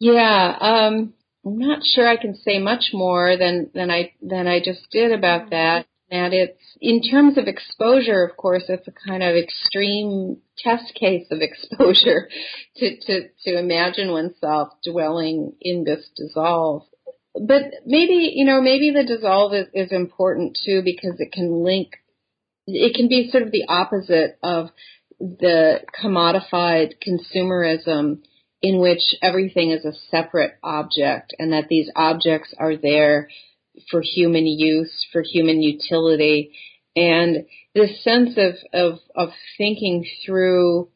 Yeah, 0.00 0.56
um, 0.60 1.12
I'm 1.44 1.58
not 1.58 1.80
sure 1.84 2.08
I 2.08 2.16
can 2.16 2.34
say 2.34 2.58
much 2.58 2.90
more 2.92 3.36
than, 3.36 3.70
than 3.74 3.90
I 3.90 4.12
than 4.22 4.46
I 4.46 4.60
just 4.60 4.90
did 4.90 5.12
about 5.12 5.50
that. 5.50 5.86
And 6.10 6.32
it's 6.32 6.58
in 6.80 7.02
terms 7.02 7.36
of 7.36 7.48
exposure, 7.48 8.24
of 8.24 8.36
course, 8.36 8.64
it's 8.68 8.88
a 8.88 9.08
kind 9.08 9.22
of 9.22 9.36
extreme 9.36 10.38
test 10.56 10.94
case 10.94 11.26
of 11.30 11.38
exposure 11.42 12.28
to, 12.76 12.96
to, 13.06 13.28
to 13.44 13.58
imagine 13.58 14.10
oneself 14.10 14.70
dwelling 14.84 15.52
in 15.60 15.84
this 15.84 16.08
dissolve. 16.16 16.82
But 17.34 17.62
maybe, 17.84 18.32
you 18.34 18.44
know, 18.44 18.60
maybe 18.60 18.90
the 18.90 19.04
dissolve 19.04 19.54
is, 19.54 19.66
is 19.74 19.92
important 19.92 20.58
too 20.64 20.82
because 20.82 21.16
it 21.18 21.30
can 21.30 21.62
link, 21.62 21.90
it 22.66 22.94
can 22.94 23.08
be 23.08 23.30
sort 23.30 23.42
of 23.42 23.52
the 23.52 23.66
opposite 23.68 24.38
of 24.42 24.70
the 25.20 25.80
commodified 26.02 26.94
consumerism 27.06 28.20
in 28.60 28.80
which 28.80 29.14
everything 29.22 29.70
is 29.70 29.84
a 29.84 29.92
separate 30.10 30.54
object 30.62 31.34
and 31.38 31.52
that 31.52 31.68
these 31.68 31.90
objects 31.94 32.54
are 32.58 32.76
there 32.76 33.28
for 33.90 34.02
human 34.02 34.46
use, 34.46 35.06
for 35.12 35.22
human 35.22 35.62
utility, 35.62 36.52
and 36.96 37.46
this 37.74 38.02
sense 38.02 38.36
of, 38.36 38.54
of, 38.72 38.98
of 39.14 39.28
thinking 39.56 40.04
through 40.24 40.88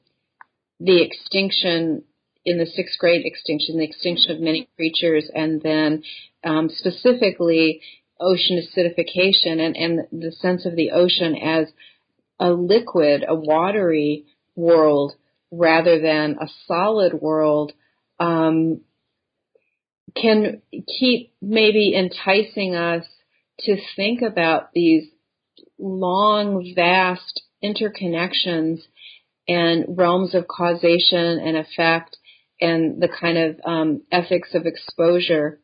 the 0.81 1.03
extinction 1.03 2.03
in 2.45 2.59
the 2.59 2.67
sixth 2.67 2.99
great 2.99 3.25
extinction, 3.25 3.79
the 3.79 3.85
extinction 3.85 4.33
of 4.33 4.41
many 4.41 4.69
creatures, 4.77 5.31
and 5.33 5.63
then 5.63 6.03
um, 6.45 6.69
specifically 6.69 7.81
ocean 8.21 8.61
acidification 8.61 9.61
and, 9.61 9.77
and 9.77 10.01
the 10.13 10.33
sense 10.33 10.67
of 10.67 10.77
the 10.77 10.91
ocean 10.91 11.37
as 11.37 11.69
a 12.41 12.51
liquid, 12.51 13.25
a 13.27 13.35
watery 13.35 14.25
world 14.57 15.15
rather 15.51 16.01
than 16.01 16.37
a 16.41 16.49
solid 16.67 17.15
world 17.15 17.73
um, 18.19 18.81
can 20.15 20.63
keep 20.99 21.33
maybe 21.41 21.95
enticing 21.97 22.75
us 22.75 23.05
to 23.61 23.77
think 23.97 24.23
about 24.23 24.73
these 24.73 25.05
long, 25.79 26.73
vast 26.75 27.43
interconnections 27.63 28.81
and 29.49 29.85
realms 29.97 30.35
of 30.35 30.47
causation 30.49 31.39
and 31.39 31.57
effect 31.57 32.17
and 32.61 33.03
the 33.03 33.09
kind 33.09 33.39
of 33.39 33.61
um, 33.65 34.03
ethics 34.11 34.51
of 34.55 34.67
exposure 34.67 35.61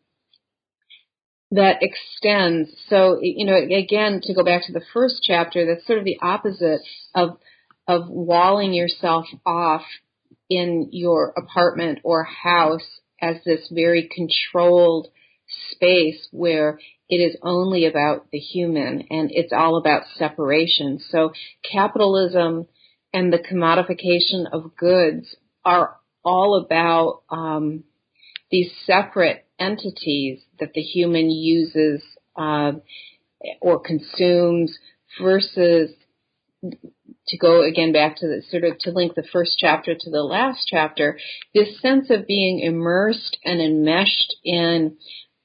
that 1.50 1.82
extends. 1.82 2.70
So, 2.88 3.18
you 3.22 3.46
know, 3.46 3.56
again, 3.56 4.20
to 4.24 4.34
go 4.34 4.44
back 4.44 4.66
to 4.66 4.72
the 4.72 4.84
first 4.92 5.22
chapter, 5.22 5.64
that's 5.66 5.86
sort 5.86 5.98
of 5.98 6.04
the 6.04 6.18
opposite 6.20 6.80
of 7.14 7.38
of 7.86 8.06
walling 8.08 8.74
yourself 8.74 9.24
off 9.46 9.82
in 10.50 10.90
your 10.92 11.32
apartment 11.36 12.00
or 12.04 12.22
house 12.22 13.00
as 13.20 13.36
this 13.44 13.68
very 13.70 14.08
controlled 14.14 15.08
space 15.70 16.28
where 16.30 16.78
it 17.08 17.16
is 17.16 17.36
only 17.42 17.86
about 17.86 18.30
the 18.30 18.38
human 18.38 19.04
and 19.10 19.30
it's 19.32 19.52
all 19.52 19.78
about 19.78 20.02
separation. 20.16 21.00
So 21.10 21.32
capitalism 21.70 22.66
and 23.12 23.32
the 23.32 23.38
commodification 23.38 24.44
of 24.52 24.76
goods 24.76 25.34
are 25.64 25.96
all 26.24 26.62
about 26.62 27.22
um, 27.30 27.84
these 28.50 28.70
separate 28.84 29.46
entities 29.58 30.40
that 30.60 30.72
the 30.74 30.82
human 30.82 31.30
uses 31.30 32.02
uh, 32.36 32.72
or 33.60 33.80
consumes 33.80 34.76
versus 35.20 35.90
to 37.28 37.38
go 37.38 37.62
again 37.62 37.92
back 37.92 38.16
to 38.16 38.26
the 38.26 38.42
sort 38.50 38.64
of 38.64 38.78
to 38.78 38.90
link 38.90 39.14
the 39.14 39.26
first 39.32 39.56
chapter 39.58 39.94
to 39.94 40.10
the 40.10 40.22
last 40.22 40.66
chapter, 40.68 41.18
this 41.54 41.80
sense 41.80 42.10
of 42.10 42.26
being 42.26 42.60
immersed 42.60 43.38
and 43.44 43.60
enmeshed 43.60 44.36
in 44.44 44.96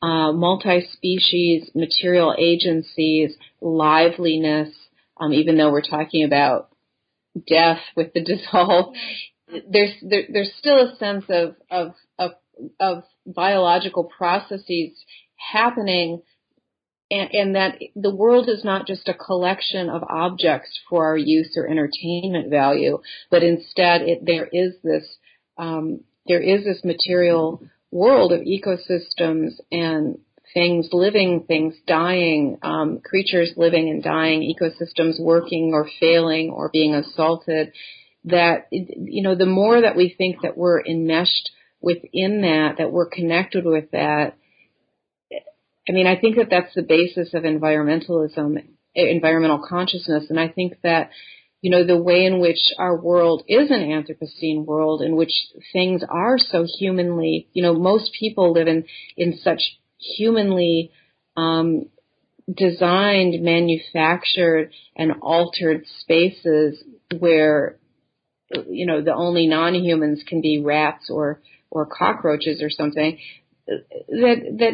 uh, 0.02 0.32
multi-species 0.34 1.72
material 1.74 2.36
agencies, 2.38 3.36
liveliness, 3.62 4.69
um, 5.19 5.32
even 5.34 5.58
though 5.58 5.72
we're 5.72 5.82
talking 5.82 6.26
about 6.26 6.69
death 7.48 7.80
with 7.96 8.13
the 8.13 8.22
dissolve, 8.24 8.93
there's 9.69 9.93
there, 10.02 10.24
there's 10.32 10.52
still 10.58 10.89
a 10.89 10.96
sense 10.98 11.26
of 11.30 11.56
of 11.69 11.93
of, 12.19 12.32
of 12.80 13.04
biological 13.26 14.04
processes 14.04 14.91
happening 15.36 16.22
and, 17.13 17.30
and 17.32 17.56
that 17.56 17.78
the 17.95 18.13
world 18.13 18.49
is 18.49 18.63
not 18.63 18.88
just 18.88 19.08
a 19.08 19.13
collection 19.13 19.89
of 19.89 20.04
objects 20.10 20.80
for 20.89 21.06
our 21.06 21.17
use 21.17 21.54
or 21.56 21.67
entertainment 21.67 22.49
value, 22.49 22.99
but 23.30 23.43
instead 23.43 24.02
it, 24.02 24.26
there 24.26 24.49
is 24.52 24.73
this 24.84 25.04
um, 25.58 25.99
there 26.26 26.41
is 26.41 26.63
this 26.63 26.84
material 26.84 27.62
world 27.91 28.32
of 28.32 28.41
ecosystems 28.41 29.52
and 29.71 30.17
things 30.56 30.89
living, 30.91 31.43
things 31.47 31.76
dying, 31.86 32.58
um, 32.63 32.99
creatures 33.04 33.52
living 33.58 33.89
and 33.89 34.02
dying, 34.02 34.41
ecosystems 34.41 35.19
working 35.19 35.71
or 35.73 35.88
failing 35.99 36.49
or 36.49 36.69
being 36.73 36.95
assaulted. 36.95 37.73
That 38.26 38.67
you 38.71 39.21
know, 39.21 39.36
the 39.36 39.45
more 39.45 39.82
that 39.82 39.95
we 39.95 40.15
think 40.17 40.38
that 40.41 40.58
we're 40.58 40.82
enmeshed 40.82 41.52
within 41.80 42.41
that, 42.41 42.78
that 42.80 42.91
we're 42.91 43.10
connected 43.10 43.65
with 43.65 43.91
that, 43.91 44.36
I 45.88 45.91
mean, 45.91 46.08
I 46.08 46.15
think 46.19 46.38
that 46.38 46.50
that's 46.50 46.74
the 46.76 46.82
basis 46.82 47.34
of 47.34 47.43
environmentalism, 47.43 48.63
environmental 48.96 49.65
consciousness, 49.67 50.26
and 50.30 50.39
I 50.39 50.48
think 50.48 50.78
that 50.84 51.10
you 51.63 51.72
know, 51.72 51.86
the 51.88 51.98
way 51.98 52.26
in 52.26 52.41
which 52.41 52.60
our 52.78 53.00
world 53.00 53.43
is 53.48 53.72
an 53.72 53.80
Anthropocene 53.80 54.65
world 54.65 55.02
in 55.02 55.15
which 55.15 55.32
things 55.72 56.04
are 56.08 56.38
so 56.38 56.67
humanly, 56.78 57.48
you 57.54 57.63
know, 57.63 57.74
most 57.74 58.12
people 58.19 58.52
live 58.52 58.67
in, 58.67 58.84
in 59.15 59.38
such 59.41 59.62
humanly, 60.17 60.91
um, 61.38 61.86
designed, 62.54 63.41
manufactured, 63.41 64.74
and 64.98 65.13
altered 65.22 65.86
spaces 66.02 66.84
where, 67.17 67.78
you 68.67 68.86
know, 68.86 69.02
the 69.02 69.15
only 69.15 69.48
non-humans 69.48 70.22
can 70.28 70.41
be 70.41 70.62
rats 70.62 71.10
or, 71.10 71.39
or 71.72 71.86
cockroaches 71.86 72.62
or 72.62 72.69
something. 72.69 73.17
That, 73.65 74.58
that 74.60 74.74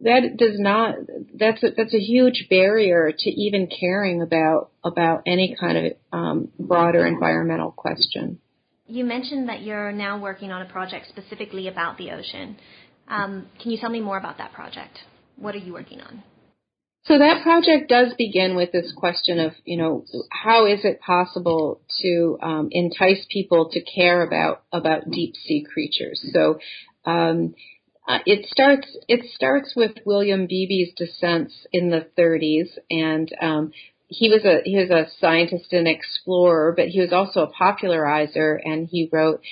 that 0.00 0.36
does 0.36 0.58
not 0.58 0.94
that's 1.34 1.62
a, 1.62 1.70
that's 1.76 1.94
a 1.94 1.98
huge 1.98 2.46
barrier 2.48 3.12
to 3.16 3.30
even 3.30 3.68
caring 3.68 4.22
about 4.22 4.70
about 4.84 5.22
any 5.26 5.56
kind 5.58 5.78
of 5.78 5.92
um, 6.12 6.48
broader 6.58 7.06
environmental 7.06 7.72
question. 7.72 8.38
You 8.86 9.04
mentioned 9.04 9.48
that 9.48 9.62
you're 9.62 9.92
now 9.92 10.18
working 10.18 10.50
on 10.50 10.62
a 10.62 10.66
project 10.66 11.06
specifically 11.08 11.68
about 11.68 11.98
the 11.98 12.10
ocean. 12.10 12.56
Um, 13.08 13.46
can 13.60 13.70
you 13.70 13.78
tell 13.78 13.90
me 13.90 14.00
more 14.00 14.18
about 14.18 14.38
that 14.38 14.52
project? 14.52 14.98
What 15.36 15.54
are 15.54 15.58
you 15.58 15.72
working 15.72 16.00
on? 16.00 16.22
So 17.04 17.18
that 17.18 17.42
project 17.42 17.88
does 17.88 18.12
begin 18.18 18.54
with 18.54 18.70
this 18.70 18.92
question 18.94 19.38
of, 19.38 19.52
you 19.64 19.78
know, 19.78 20.04
how 20.30 20.66
is 20.66 20.84
it 20.84 21.00
possible 21.00 21.80
to 22.02 22.38
um, 22.42 22.68
entice 22.70 23.24
people 23.30 23.70
to 23.72 23.80
care 23.80 24.22
about 24.22 24.62
about 24.72 25.10
deep 25.10 25.34
sea 25.34 25.64
creatures? 25.72 26.22
So 26.34 26.58
um, 27.06 27.54
uh, 28.08 28.20
it 28.24 28.46
starts 28.46 28.96
it 29.06 29.30
starts 29.34 29.74
with 29.76 29.92
William 30.06 30.46
Beebe's 30.46 30.94
descents 30.96 31.66
in 31.72 31.90
the 31.90 32.06
30s, 32.18 32.70
and 32.90 33.30
um, 33.42 33.72
he 34.06 34.30
was 34.30 34.44
a 34.46 34.62
he 34.64 34.78
was 34.78 34.90
a 34.90 35.10
scientist 35.20 35.74
and 35.74 35.86
explorer, 35.86 36.72
but 36.74 36.88
he 36.88 37.00
was 37.00 37.12
also 37.12 37.40
a 37.40 37.52
popularizer, 37.52 38.58
and 38.64 38.88
he 38.88 39.10
wrote 39.12 39.42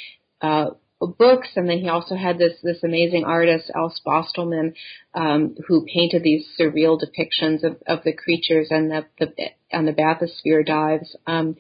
uh, 0.41 0.71
books, 1.01 1.51
and 1.57 1.69
then 1.69 1.81
he 1.81 1.91
also 1.91 2.17
had 2.17 2.39
this 2.39 2.55
this 2.63 2.83
amazing 2.83 3.25
artist 3.25 3.71
Else 3.75 4.01
Bostelmann, 4.07 4.73
um, 5.15 5.55
who 5.69 5.85
painted 5.85 6.23
these 6.23 6.47
surreal 6.59 6.99
depictions 6.99 7.63
of, 7.63 7.77
of 7.87 8.05
the 8.05 8.15
creatures 8.15 8.69
and 8.71 8.91
the, 8.91 9.05
the 9.19 9.35
on 9.71 9.85
the 9.85 9.93
bathysphere 9.93 10.65
dives. 10.65 11.15
Um, 11.27 11.57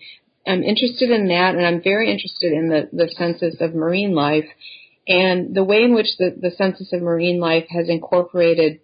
I'm 0.46 0.62
interested 0.62 1.10
in 1.10 1.28
that, 1.28 1.56
and 1.56 1.66
I'm 1.66 1.82
very 1.82 2.10
interested 2.10 2.52
in 2.52 2.70
the 2.70 2.88
the 2.90 3.10
census 3.18 3.60
of 3.60 3.74
marine 3.74 4.14
life 4.14 4.46
and 5.08 5.54
the 5.54 5.64
way 5.64 5.82
in 5.82 5.94
which 5.94 6.16
the, 6.18 6.34
the 6.38 6.50
census 6.50 6.92
of 6.92 7.02
marine 7.02 7.40
life 7.40 7.66
has 7.70 7.88
incorporated 7.88 8.80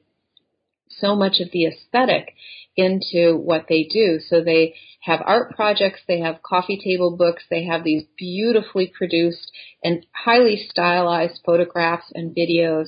so 0.88 1.16
much 1.16 1.40
of 1.40 1.50
the 1.52 1.66
aesthetic 1.66 2.34
into 2.76 3.36
what 3.36 3.66
they 3.68 3.84
do. 3.84 4.18
So 4.26 4.42
they 4.42 4.74
have 5.00 5.20
art 5.24 5.54
projects, 5.56 6.00
they 6.06 6.20
have 6.20 6.42
coffee 6.42 6.80
table 6.82 7.16
books, 7.16 7.42
they 7.50 7.64
have 7.64 7.82
these 7.82 8.04
beautifully 8.16 8.92
produced 8.96 9.50
and 9.82 10.06
highly 10.12 10.56
stylized 10.70 11.40
photographs 11.44 12.12
and 12.14 12.36
videos. 12.36 12.86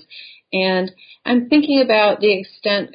And 0.52 0.92
I'm 1.24 1.48
thinking 1.48 1.80
about 1.80 2.20
the 2.20 2.38
extent 2.38 2.94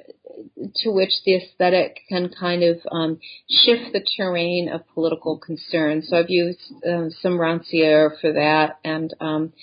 to 0.75 0.91
which 0.91 1.11
the 1.25 1.35
aesthetic 1.35 1.99
can 2.07 2.29
kind 2.29 2.63
of 2.63 2.77
um, 2.91 3.19
shift 3.49 3.91
the 3.91 4.05
terrain 4.15 4.69
of 4.69 4.87
political 4.93 5.37
concern. 5.37 6.01
So 6.01 6.17
I've 6.17 6.29
used 6.29 6.61
um, 6.87 7.11
some 7.21 7.33
Rancière 7.33 8.19
for 8.21 8.31
that, 8.33 8.79
and 8.85 9.13
um, 9.19 9.53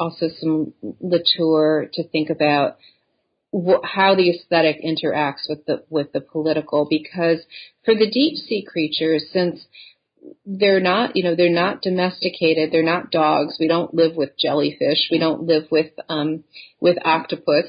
also 0.00 0.28
some 0.40 0.72
Latour 1.00 1.90
to 1.94 2.08
think 2.08 2.30
about 2.30 2.78
wh- 3.54 3.84
how 3.84 4.14
the 4.14 4.30
aesthetic 4.30 4.82
interacts 4.82 5.48
with 5.48 5.64
the 5.66 5.84
with 5.88 6.12
the 6.12 6.20
political 6.20 6.86
because 6.88 7.40
for 7.84 7.94
the 7.94 8.10
deep 8.10 8.36
sea 8.36 8.64
creatures 8.66 9.24
since 9.32 9.60
they're 10.44 10.80
not 10.80 11.16
you 11.16 11.22
know 11.22 11.34
they're 11.34 11.50
not 11.50 11.82
domesticated 11.82 12.70
they're 12.72 12.82
not 12.82 13.10
dogs 13.10 13.56
we 13.60 13.68
don't 13.68 13.94
live 13.94 14.16
with 14.16 14.30
jellyfish 14.38 15.08
we 15.10 15.18
don't 15.18 15.42
live 15.42 15.64
with 15.70 15.92
um 16.08 16.44
with 16.80 16.96
octopus 17.04 17.66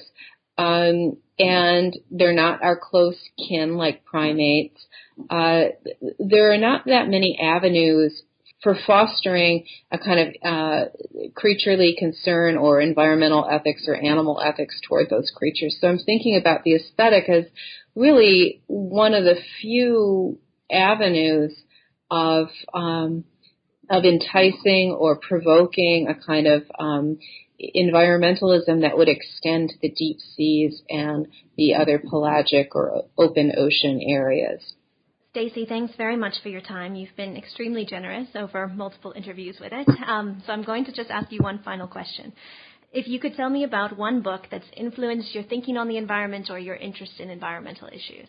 um 0.58 1.18
and 1.42 1.98
they're 2.12 2.34
not 2.34 2.64
our 2.64 2.78
close 2.78 3.18
kin 3.48 3.76
like 3.76 4.06
primates. 4.06 4.80
Uh 5.30 5.64
there 6.20 6.52
are 6.52 6.58
not 6.58 6.86
that 6.86 7.10
many 7.10 7.40
avenues 7.42 8.22
for 8.62 8.78
fostering 8.86 9.66
a 9.92 9.98
kind 9.98 10.20
of 10.20 10.36
uh, 10.44 10.86
creaturely 11.36 11.96
concern 11.98 12.58
or 12.58 12.80
environmental 12.80 13.48
ethics 13.50 13.86
or 13.88 13.96
animal 13.96 14.40
ethics 14.40 14.80
toward 14.88 15.10
those 15.10 15.32
creatures. 15.36 15.78
So 15.82 15.88
I'm 15.88 15.98
thinking 15.98 16.38
about 16.40 16.64
the 16.64 16.76
aesthetic 16.76 17.28
as 17.28 17.46
really 17.96 18.62
one 18.68 19.14
of 19.14 19.24
the 19.24 19.38
few 19.60 20.38
avenues 20.72 21.54
of 22.10 22.48
um, 22.74 23.24
of 23.90 24.06
enticing 24.06 24.96
or 24.98 25.18
provoking 25.18 26.08
a 26.08 26.26
kind 26.26 26.48
of 26.48 26.64
um, 26.80 27.18
environmentalism 27.76 28.82
that 28.82 28.98
would 28.98 29.10
extend 29.10 29.70
to 29.70 29.76
the 29.82 29.90
deep 29.90 30.18
seas 30.36 30.82
and 30.90 31.28
the 31.58 31.76
other 31.76 32.00
pelagic 32.00 32.74
or 32.74 33.04
open 33.18 33.52
ocean 33.58 34.00
areas. 34.08 34.62
Stacy, 35.32 35.66
thanks 35.66 35.94
very 35.96 36.18
much 36.18 36.34
for 36.44 36.50
your 36.50 36.60
time. 36.60 36.94
You've 36.94 37.16
been 37.16 37.38
extremely 37.38 37.86
generous 37.86 38.28
over 38.36 38.68
multiple 38.68 39.14
interviews 39.16 39.58
with 39.62 39.72
it. 39.72 39.88
Um, 40.06 40.44
so 40.46 40.52
I'm 40.52 40.64
going 40.64 40.84
to 40.86 40.92
just 40.92 41.10
ask 41.10 41.32
you 41.32 41.40
one 41.40 41.62
final 41.64 41.88
question. 41.88 42.34
If 42.92 43.08
you 43.08 43.18
could 43.18 43.36
tell 43.36 43.50
me 43.50 43.64
about 43.64 43.98
one 43.98 44.22
book 44.22 44.48
that's 44.52 44.66
influenced 44.76 45.34
your 45.34 45.44
thinking 45.46 45.78
on 45.78 45.88
the 45.88 45.96
environment 45.96 46.50
or 46.50 46.60
your 46.60 46.76
interest 46.76 47.14
in 47.20 47.30
environmental 47.30 47.88
issues. 47.88 48.28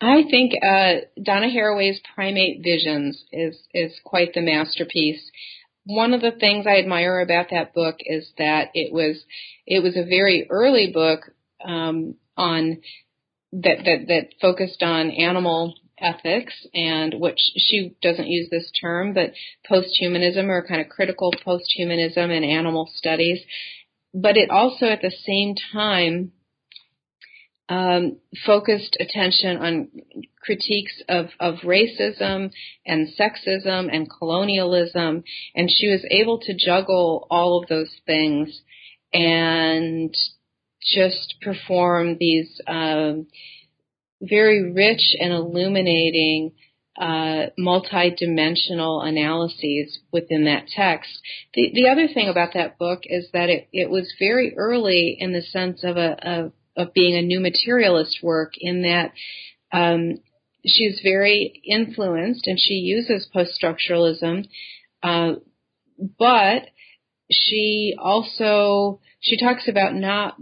I 0.00 0.22
think 0.30 0.52
uh, 0.62 1.06
Donna 1.20 1.48
Haraway's 1.48 2.00
Primate 2.14 2.62
Visions 2.62 3.24
is 3.32 3.58
is 3.74 3.92
quite 4.04 4.32
the 4.34 4.42
masterpiece. 4.42 5.22
One 5.86 6.14
of 6.14 6.20
the 6.20 6.32
things 6.38 6.66
I 6.68 6.78
admire 6.78 7.20
about 7.20 7.46
that 7.50 7.74
book 7.74 7.96
is 8.00 8.30
that 8.38 8.68
it 8.74 8.92
was 8.92 9.24
it 9.66 9.82
was 9.82 9.96
a 9.96 10.04
very 10.04 10.46
early 10.50 10.92
book 10.94 11.20
um, 11.64 12.14
on 12.36 12.78
that 13.52 13.78
that 13.84 14.06
that 14.06 14.28
focused 14.40 14.84
on 14.84 15.10
animal 15.10 15.74
ethics 16.02 16.66
and 16.74 17.14
which 17.14 17.38
she 17.56 17.94
doesn't 18.02 18.28
use 18.28 18.50
this 18.50 18.70
term, 18.80 19.14
but 19.14 19.32
posthumanism 19.70 20.48
or 20.48 20.66
kind 20.66 20.80
of 20.80 20.88
critical 20.88 21.32
posthumanism 21.46 22.30
and 22.30 22.44
animal 22.44 22.90
studies. 22.94 23.40
But 24.12 24.36
it 24.36 24.50
also 24.50 24.86
at 24.86 25.00
the 25.00 25.12
same 25.24 25.54
time 25.72 26.32
um, 27.68 28.18
focused 28.44 28.96
attention 29.00 29.56
on 29.56 29.88
critiques 30.42 31.00
of, 31.08 31.26
of 31.40 31.56
racism 31.64 32.50
and 32.84 33.08
sexism 33.18 33.88
and 33.90 34.10
colonialism, 34.10 35.24
and 35.54 35.70
she 35.70 35.88
was 35.88 36.04
able 36.10 36.38
to 36.40 36.54
juggle 36.54 37.26
all 37.30 37.62
of 37.62 37.68
those 37.68 37.90
things 38.04 38.60
and 39.12 40.14
just 40.82 41.36
perform 41.40 42.16
these 42.18 42.60
um, 42.66 43.26
very 44.22 44.72
rich 44.72 45.16
and 45.18 45.32
illuminating 45.32 46.52
uh, 47.00 47.46
multi-dimensional 47.56 49.00
analyses 49.00 49.98
within 50.12 50.44
that 50.44 50.66
text. 50.68 51.10
The, 51.54 51.70
the 51.74 51.88
other 51.88 52.06
thing 52.06 52.28
about 52.28 52.54
that 52.54 52.78
book 52.78 53.00
is 53.04 53.28
that 53.32 53.48
it, 53.48 53.68
it 53.72 53.90
was 53.90 54.12
very 54.18 54.54
early 54.56 55.16
in 55.18 55.32
the 55.32 55.42
sense 55.42 55.84
of 55.84 55.96
a 55.96 56.16
of, 56.22 56.52
of 56.76 56.92
being 56.92 57.16
a 57.16 57.22
new 57.22 57.40
materialist 57.40 58.18
work 58.22 58.52
in 58.58 58.82
that 58.82 59.12
um, 59.72 60.18
she's 60.64 61.00
very 61.02 61.62
influenced 61.64 62.46
and 62.46 62.58
she 62.60 62.74
uses 62.74 63.28
post-structuralism, 63.32 64.46
uh, 65.02 65.32
but 66.18 66.66
she 67.30 67.94
also 67.98 69.00
she 69.20 69.38
talks 69.38 69.66
about 69.68 69.94
not 69.94 70.36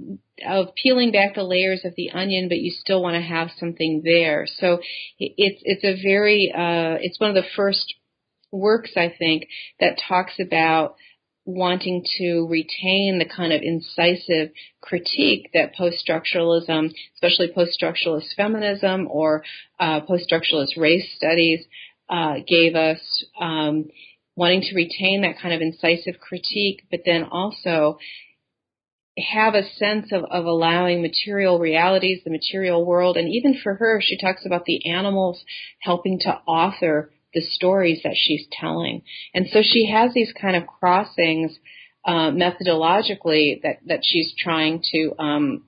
of 0.46 0.74
peeling 0.74 1.12
back 1.12 1.34
the 1.34 1.42
layers 1.42 1.84
of 1.84 1.94
the 1.96 2.10
onion, 2.10 2.48
but 2.48 2.58
you 2.58 2.70
still 2.70 3.02
want 3.02 3.14
to 3.14 3.20
have 3.20 3.50
something 3.58 4.02
there. 4.04 4.46
So 4.46 4.80
it's 5.18 5.62
it's 5.64 5.84
a 5.84 6.02
very 6.02 6.52
uh, 6.52 6.98
it's 7.00 7.20
one 7.20 7.30
of 7.30 7.36
the 7.36 7.48
first 7.56 7.94
works 8.52 8.92
I 8.96 9.14
think 9.16 9.46
that 9.78 10.00
talks 10.08 10.34
about 10.40 10.96
wanting 11.44 12.04
to 12.18 12.46
retain 12.48 13.18
the 13.18 13.24
kind 13.24 13.52
of 13.52 13.62
incisive 13.62 14.50
critique 14.80 15.50
that 15.54 15.74
post-structuralism, 15.74 16.92
especially 17.14 17.50
post-structuralist 17.52 18.34
feminism 18.36 19.08
or 19.10 19.42
uh, 19.78 20.00
post-structuralist 20.00 20.76
race 20.76 21.06
studies, 21.16 21.64
uh, 22.08 22.34
gave 22.46 22.74
us. 22.74 23.24
Um, 23.40 23.86
wanting 24.36 24.62
to 24.62 24.74
retain 24.74 25.20
that 25.20 25.38
kind 25.38 25.52
of 25.52 25.60
incisive 25.60 26.18
critique, 26.18 26.86
but 26.90 27.00
then 27.04 27.24
also 27.24 27.98
have 29.18 29.54
a 29.54 29.68
sense 29.76 30.12
of, 30.12 30.24
of 30.24 30.44
allowing 30.44 31.02
material 31.02 31.58
realities, 31.58 32.20
the 32.24 32.30
material 32.30 32.84
world, 32.84 33.16
and 33.16 33.28
even 33.28 33.58
for 33.62 33.74
her, 33.74 34.00
she 34.02 34.18
talks 34.18 34.46
about 34.46 34.64
the 34.64 34.86
animals 34.90 35.44
helping 35.80 36.18
to 36.20 36.30
author 36.46 37.10
the 37.34 37.40
stories 37.40 38.00
that 38.02 38.14
she's 38.16 38.46
telling. 38.50 39.02
And 39.34 39.46
so 39.52 39.60
she 39.62 39.90
has 39.90 40.12
these 40.14 40.32
kind 40.40 40.56
of 40.56 40.66
crossings 40.66 41.56
uh, 42.04 42.30
methodologically 42.30 43.62
that, 43.62 43.78
that 43.86 44.00
she's 44.02 44.32
trying 44.38 44.82
to 44.92 45.12
um, 45.18 45.64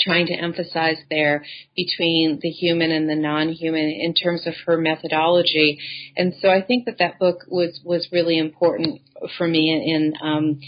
trying 0.00 0.26
to 0.26 0.32
emphasize 0.32 0.98
there 1.10 1.44
between 1.74 2.38
the 2.40 2.50
human 2.50 2.92
and 2.92 3.08
the 3.08 3.16
non-human 3.16 3.84
in 3.84 4.14
terms 4.14 4.46
of 4.46 4.54
her 4.64 4.78
methodology. 4.78 5.78
And 6.16 6.34
so 6.40 6.50
I 6.50 6.62
think 6.62 6.86
that 6.86 6.98
that 6.98 7.18
book 7.18 7.38
was 7.48 7.80
was 7.84 8.08
really 8.12 8.38
important 8.38 9.00
for 9.36 9.46
me 9.46 9.70
in 9.70 10.14
um, 10.22 10.60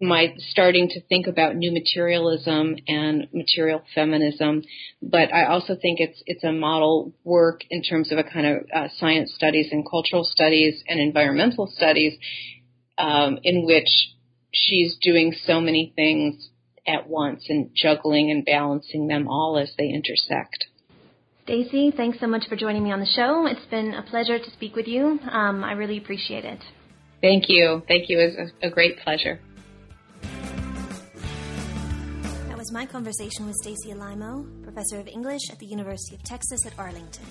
my 0.00 0.34
starting 0.50 0.88
to 0.88 1.00
think 1.02 1.26
about 1.26 1.56
new 1.56 1.72
materialism 1.72 2.76
and 2.88 3.28
material 3.32 3.82
feminism, 3.94 4.62
but 5.02 5.32
I 5.32 5.44
also 5.44 5.76
think 5.80 6.00
it's 6.00 6.22
it's 6.26 6.44
a 6.44 6.52
model 6.52 7.14
work 7.22 7.60
in 7.70 7.82
terms 7.82 8.10
of 8.10 8.18
a 8.18 8.24
kind 8.24 8.46
of 8.46 8.56
uh, 8.74 8.88
science 8.96 9.32
studies 9.34 9.68
and 9.70 9.88
cultural 9.88 10.24
studies 10.24 10.82
and 10.88 11.00
environmental 11.00 11.70
studies, 11.74 12.14
um, 12.98 13.38
in 13.42 13.64
which 13.66 13.88
she's 14.52 14.96
doing 15.00 15.34
so 15.46 15.60
many 15.60 15.92
things 15.94 16.50
at 16.86 17.08
once 17.08 17.46
and 17.48 17.70
juggling 17.74 18.30
and 18.30 18.44
balancing 18.44 19.06
them 19.06 19.28
all 19.28 19.58
as 19.58 19.72
they 19.78 19.88
intersect. 19.88 20.66
Stacy, 21.44 21.92
thanks 21.94 22.18
so 22.20 22.26
much 22.26 22.48
for 22.48 22.56
joining 22.56 22.82
me 22.82 22.90
on 22.90 23.00
the 23.00 23.06
show. 23.06 23.46
It's 23.46 23.66
been 23.66 23.92
a 23.94 24.02
pleasure 24.02 24.38
to 24.38 24.50
speak 24.52 24.74
with 24.74 24.86
you. 24.86 25.18
Um, 25.30 25.62
I 25.62 25.72
really 25.72 25.98
appreciate 25.98 26.44
it. 26.44 26.60
Thank 27.20 27.44
you. 27.48 27.82
Thank 27.86 28.08
you. 28.08 28.18
It 28.18 28.38
was 28.38 28.50
a 28.62 28.70
great 28.70 28.98
pleasure. 28.98 29.40
My 32.74 32.84
conversation 32.84 33.46
with 33.46 33.54
Stacy 33.62 33.90
Alaimo, 33.92 34.44
professor 34.64 34.98
of 34.98 35.06
English 35.06 35.42
at 35.48 35.60
the 35.60 35.66
University 35.66 36.16
of 36.16 36.22
Texas 36.24 36.66
at 36.66 36.76
Arlington. 36.76 37.24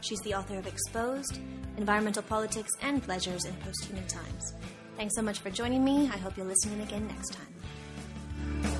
She's 0.00 0.20
the 0.20 0.32
author 0.32 0.56
of 0.56 0.66
Exposed, 0.66 1.38
Environmental 1.76 2.22
Politics 2.22 2.70
and 2.80 3.02
Pleasures 3.02 3.44
in 3.44 3.52
Posthuman 3.56 4.08
Times. 4.08 4.54
Thanks 4.96 5.14
so 5.16 5.20
much 5.20 5.40
for 5.40 5.50
joining 5.50 5.84
me. 5.84 6.08
I 6.08 6.16
hope 6.16 6.34
you'll 6.38 6.46
listen 6.46 6.72
in 6.72 6.80
again 6.80 7.06
next 7.08 7.34
time. 7.34 8.79